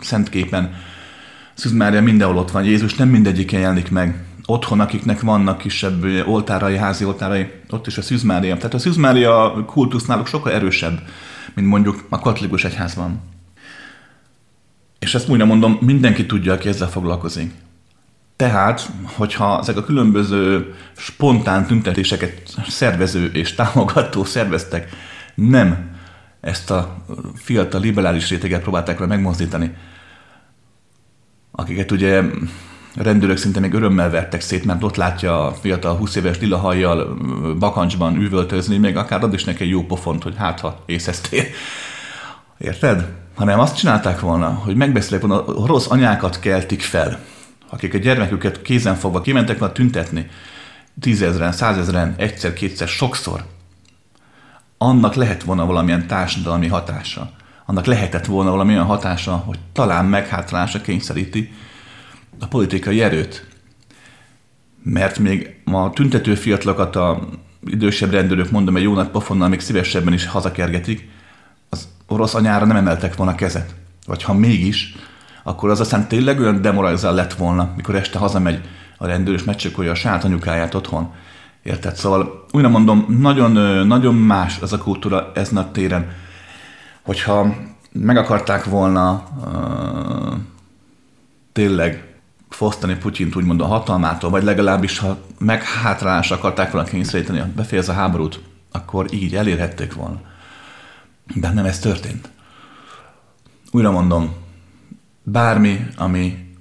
szentképen 0.00 0.74
Szűz 1.54 1.72
Mária 1.72 2.02
mindenhol 2.02 2.36
ott 2.36 2.50
van. 2.50 2.64
Jézus 2.64 2.94
nem 2.94 3.08
mindegyiken 3.08 3.60
jelenik 3.60 3.90
meg. 3.90 4.24
Otthon, 4.46 4.80
akiknek 4.80 5.20
vannak 5.20 5.58
kisebb 5.58 6.04
oltárai, 6.26 6.76
házi 6.76 7.04
oltárai, 7.04 7.50
ott 7.70 7.86
is 7.86 7.98
a 7.98 8.02
Szűz 8.02 8.22
Mária. 8.22 8.56
Tehát 8.56 8.74
a 8.74 8.78
Szűz 8.78 8.96
Mária 8.96 9.64
kultusz 9.66 10.06
náluk 10.06 10.26
sokkal 10.26 10.52
erősebb, 10.52 11.00
mint 11.58 11.70
mondjuk 11.70 12.04
a 12.08 12.18
katolikus 12.18 12.64
egyházban. 12.64 13.20
És 14.98 15.14
ezt 15.14 15.28
újra 15.28 15.44
mondom, 15.44 15.78
mindenki 15.80 16.26
tudja, 16.26 16.52
aki 16.52 16.68
ezzel 16.68 16.88
foglalkozik. 16.88 17.52
Tehát, 18.36 18.90
hogyha 19.04 19.58
ezek 19.58 19.76
a 19.76 19.84
különböző 19.84 20.74
spontán 20.96 21.66
tüntetéseket 21.66 22.56
szervező 22.68 23.30
és 23.32 23.54
támogató 23.54 24.24
szerveztek 24.24 24.90
nem 25.34 25.96
ezt 26.40 26.70
a 26.70 27.04
fiatal 27.34 27.80
liberális 27.80 28.28
réteget 28.30 28.62
próbálták 28.62 28.98
vele 28.98 29.14
megmozdítani, 29.14 29.74
akiket 31.50 31.90
ugye 31.90 32.22
rendőrök 33.02 33.36
szinte 33.36 33.60
még 33.60 33.72
örömmel 33.72 34.10
vertek 34.10 34.40
szét, 34.40 34.64
mert 34.64 34.82
ott 34.82 34.96
látja 34.96 35.46
a 35.46 35.54
fiatal 35.54 35.96
20 35.96 36.14
éves 36.14 36.38
lila 36.38 36.58
hajjal 36.58 37.16
bakancsban 37.58 38.16
üvöltözni, 38.16 38.76
még 38.76 38.96
akár 38.96 39.22
ad 39.22 39.34
is 39.34 39.44
neki 39.44 39.62
egy 39.62 39.68
jó 39.68 39.82
pofont, 39.82 40.22
hogy 40.22 40.34
hát 40.36 40.60
ha 40.60 40.82
észeztél. 40.86 41.44
Érted? 42.58 43.08
Hanem 43.34 43.60
azt 43.60 43.76
csinálták 43.76 44.20
volna, 44.20 44.48
hogy 44.48 44.76
megbeszélek 44.76 45.26
volna, 45.26 45.66
rossz 45.66 45.86
anyákat 45.88 46.40
keltik 46.40 46.80
fel 46.80 47.18
akik 47.68 47.94
a 47.94 47.98
gyermeküket 47.98 48.62
kézenfogva 48.62 49.20
kimentek 49.20 49.58
volna 49.58 49.74
tüntetni, 49.74 50.30
tízezren, 51.00 51.52
százezren, 51.52 52.14
egyszer, 52.16 52.52
kétszer, 52.52 52.88
sokszor, 52.88 53.44
annak 54.78 55.14
lehet 55.14 55.42
volna 55.42 55.66
valamilyen 55.66 56.06
társadalmi 56.06 56.66
hatása. 56.66 57.30
Annak 57.66 57.84
lehetett 57.84 58.26
volna 58.26 58.50
valamilyen 58.50 58.84
hatása, 58.84 59.36
hogy 59.36 59.58
talán 59.72 60.04
meghátrálásra 60.04 60.80
kényszeríti 60.80 61.52
a 62.40 62.46
politikai 62.46 63.02
erőt. 63.02 63.46
Mert 64.82 65.18
még 65.18 65.60
a 65.64 65.90
tüntető 65.90 66.34
fiatalokat 66.34 66.96
a 66.96 67.28
idősebb 67.66 68.10
rendőrök, 68.10 68.50
mondom, 68.50 68.76
egy 68.76 68.82
jó 68.82 68.94
nagy 68.94 69.08
pofonnal 69.08 69.48
még 69.48 69.60
szívesebben 69.60 70.12
is 70.12 70.26
hazakergetik, 70.26 71.08
az 71.68 71.88
orosz 72.06 72.34
anyára 72.34 72.64
nem 72.66 72.76
emeltek 72.76 73.16
volna 73.16 73.34
kezet. 73.34 73.74
Vagy 74.06 74.22
ha 74.22 74.34
mégis, 74.34 74.94
akkor 75.42 75.70
az 75.70 75.80
aztán 75.80 76.08
tényleg 76.08 76.40
olyan 76.40 76.62
demoralizál 76.62 77.14
lett 77.14 77.34
volna, 77.34 77.72
mikor 77.76 77.94
este 77.94 78.18
hazamegy 78.18 78.60
a 78.98 79.06
rendőr, 79.06 79.34
és 79.34 79.44
megcsökolja 79.44 79.90
a 79.90 79.94
saját 79.94 80.24
anyukáját 80.24 80.74
otthon. 80.74 81.12
Érted? 81.62 81.94
Szóval 81.96 82.46
újra 82.52 82.68
mondom, 82.68 83.06
nagyon, 83.20 83.86
nagyon 83.86 84.14
más 84.14 84.58
az 84.60 84.72
a 84.72 84.78
kultúra 84.78 85.30
ezen 85.34 85.56
a 85.56 85.70
téren. 85.70 86.10
Hogyha 87.02 87.54
meg 87.92 88.16
akarták 88.16 88.64
volna 88.64 89.24
uh, 89.44 90.38
tényleg 91.52 92.07
fosztani 92.58 92.96
Putyint 92.96 93.36
úgymond 93.36 93.60
a 93.60 93.66
hatalmától, 93.66 94.30
vagy 94.30 94.42
legalábbis 94.42 94.98
ha 94.98 95.18
meghátrálásra 95.38 96.36
akarták 96.36 96.70
volna 96.70 96.88
kényszeríteni, 96.88 97.52
befejez 97.56 97.88
a 97.88 97.92
háborút, 97.92 98.40
akkor 98.72 99.12
így 99.12 99.34
elérhették 99.34 99.94
volna. 99.94 100.20
De 101.34 101.52
nem 101.52 101.64
ez 101.64 101.78
történt. 101.78 102.28
Újra 103.70 103.90
mondom, 103.90 104.34
bármi, 105.22 105.86
ami 105.96 106.54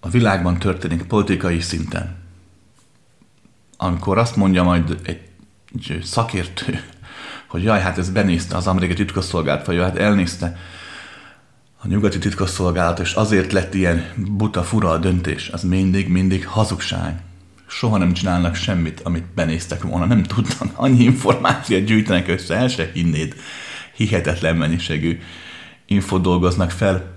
a 0.00 0.08
világban 0.08 0.58
történik 0.58 1.02
politikai 1.02 1.60
szinten, 1.60 2.16
amikor 3.76 4.18
azt 4.18 4.36
mondja 4.36 4.62
majd 4.62 5.00
egy, 5.02 5.20
egy 5.72 6.02
szakértő, 6.02 6.80
hogy 7.48 7.62
jaj, 7.62 7.80
hát 7.80 7.98
ez 7.98 8.10
benézte 8.10 8.56
az 8.56 8.66
amerikai 8.66 8.96
titkosszolgálat, 8.96 9.66
vagy 9.66 9.76
jaj, 9.76 9.84
hát 9.84 9.98
elnézte 9.98 10.56
a 11.84 11.88
nyugati 11.88 12.18
titkosszolgálat, 12.18 12.98
és 12.98 13.12
azért 13.12 13.52
lett 13.52 13.74
ilyen 13.74 14.12
buta, 14.16 14.62
fura 14.62 14.90
a 14.90 14.98
döntés, 14.98 15.48
az 15.48 15.62
mindig, 15.62 16.08
mindig 16.08 16.46
hazugság. 16.46 17.20
Soha 17.66 17.98
nem 17.98 18.12
csinálnak 18.12 18.54
semmit, 18.54 19.00
amit 19.00 19.24
benéztek 19.34 19.82
volna, 19.82 20.04
nem 20.04 20.22
tudnak. 20.22 20.70
Annyi 20.74 21.02
információt 21.02 21.84
gyűjtenek 21.84 22.28
össze, 22.28 22.54
el 22.54 22.68
se 22.68 22.90
hinnéd. 22.92 23.34
Hihetetlen 23.96 24.56
mennyiségű 24.56 25.20
infót 25.86 26.22
dolgoznak 26.22 26.70
fel. 26.70 27.14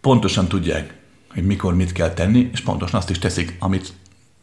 Pontosan 0.00 0.48
tudják, 0.48 0.94
hogy 1.34 1.44
mikor 1.44 1.74
mit 1.74 1.92
kell 1.92 2.10
tenni, 2.10 2.48
és 2.52 2.60
pontosan 2.60 2.98
azt 2.98 3.10
is 3.10 3.18
teszik, 3.18 3.56
amit 3.58 3.92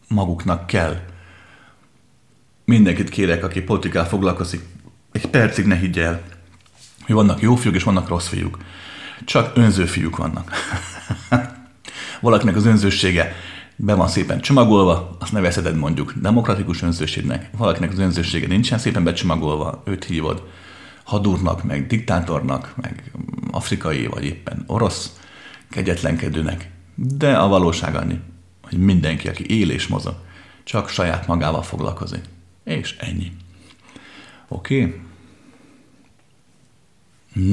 maguknak 0.08 0.68
kell. 0.68 1.00
Mindenkit 2.66 3.10
kérek, 3.10 3.44
aki 3.44 3.62
politikával 3.62 4.10
foglalkozik, 4.10 4.62
egy 5.12 5.28
percig 5.28 5.66
ne 5.66 5.76
higgy 5.76 6.00
el, 6.00 6.22
hogy 7.06 7.16
vannak 7.16 7.42
jó 7.42 7.56
fiúk 7.56 7.76
és 7.76 7.84
vannak 7.84 8.08
rossz 8.08 8.28
fiúk. 8.28 8.58
Csak 9.26 9.58
önző 9.58 9.86
fiúk 9.86 10.18
vannak. 10.18 10.52
Valakinek 12.22 12.56
az 12.56 12.66
önzősége 12.66 13.36
be 13.76 13.94
van 13.94 14.08
szépen 14.08 14.40
csomagolva, 14.42 15.16
azt 15.20 15.32
nevezheted 15.32 15.76
mondjuk 15.76 16.14
demokratikus 16.16 16.82
önzőségnek. 16.82 17.50
Valakinek 17.58 17.92
az 17.92 18.00
önzősége 18.00 18.48
nincsen 18.48 18.78
szépen 18.78 19.04
becsomagolva, 19.04 19.84
őt 19.86 20.04
hívod 20.04 20.44
hadúrnak, 21.04 21.64
meg 21.64 21.88
diktátornak, 21.88 22.74
meg 22.82 23.12
afrikai, 23.52 24.06
vagy 24.06 24.24
éppen 24.24 24.64
orosz 24.68 25.20
kegyetlenkedőnek. 25.70 26.70
De 26.96 27.38
a 27.38 27.48
valóság 27.48 27.96
annyi, 27.96 28.20
hogy 28.64 28.78
mindenki, 28.78 29.28
aki 29.28 29.60
él 29.60 29.70
és 29.70 29.88
mozog, 29.88 30.16
csak 30.64 30.90
saját 30.90 31.28
magával 31.28 31.62
foglalkozik. 31.62 32.24
És 32.64 32.96
ennyi. 33.00 33.32
Oké? 34.48 34.82
Okay? 34.82 35.02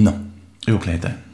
Na, 0.02 0.20
jók 0.64 0.84
lehetek. 0.84 1.29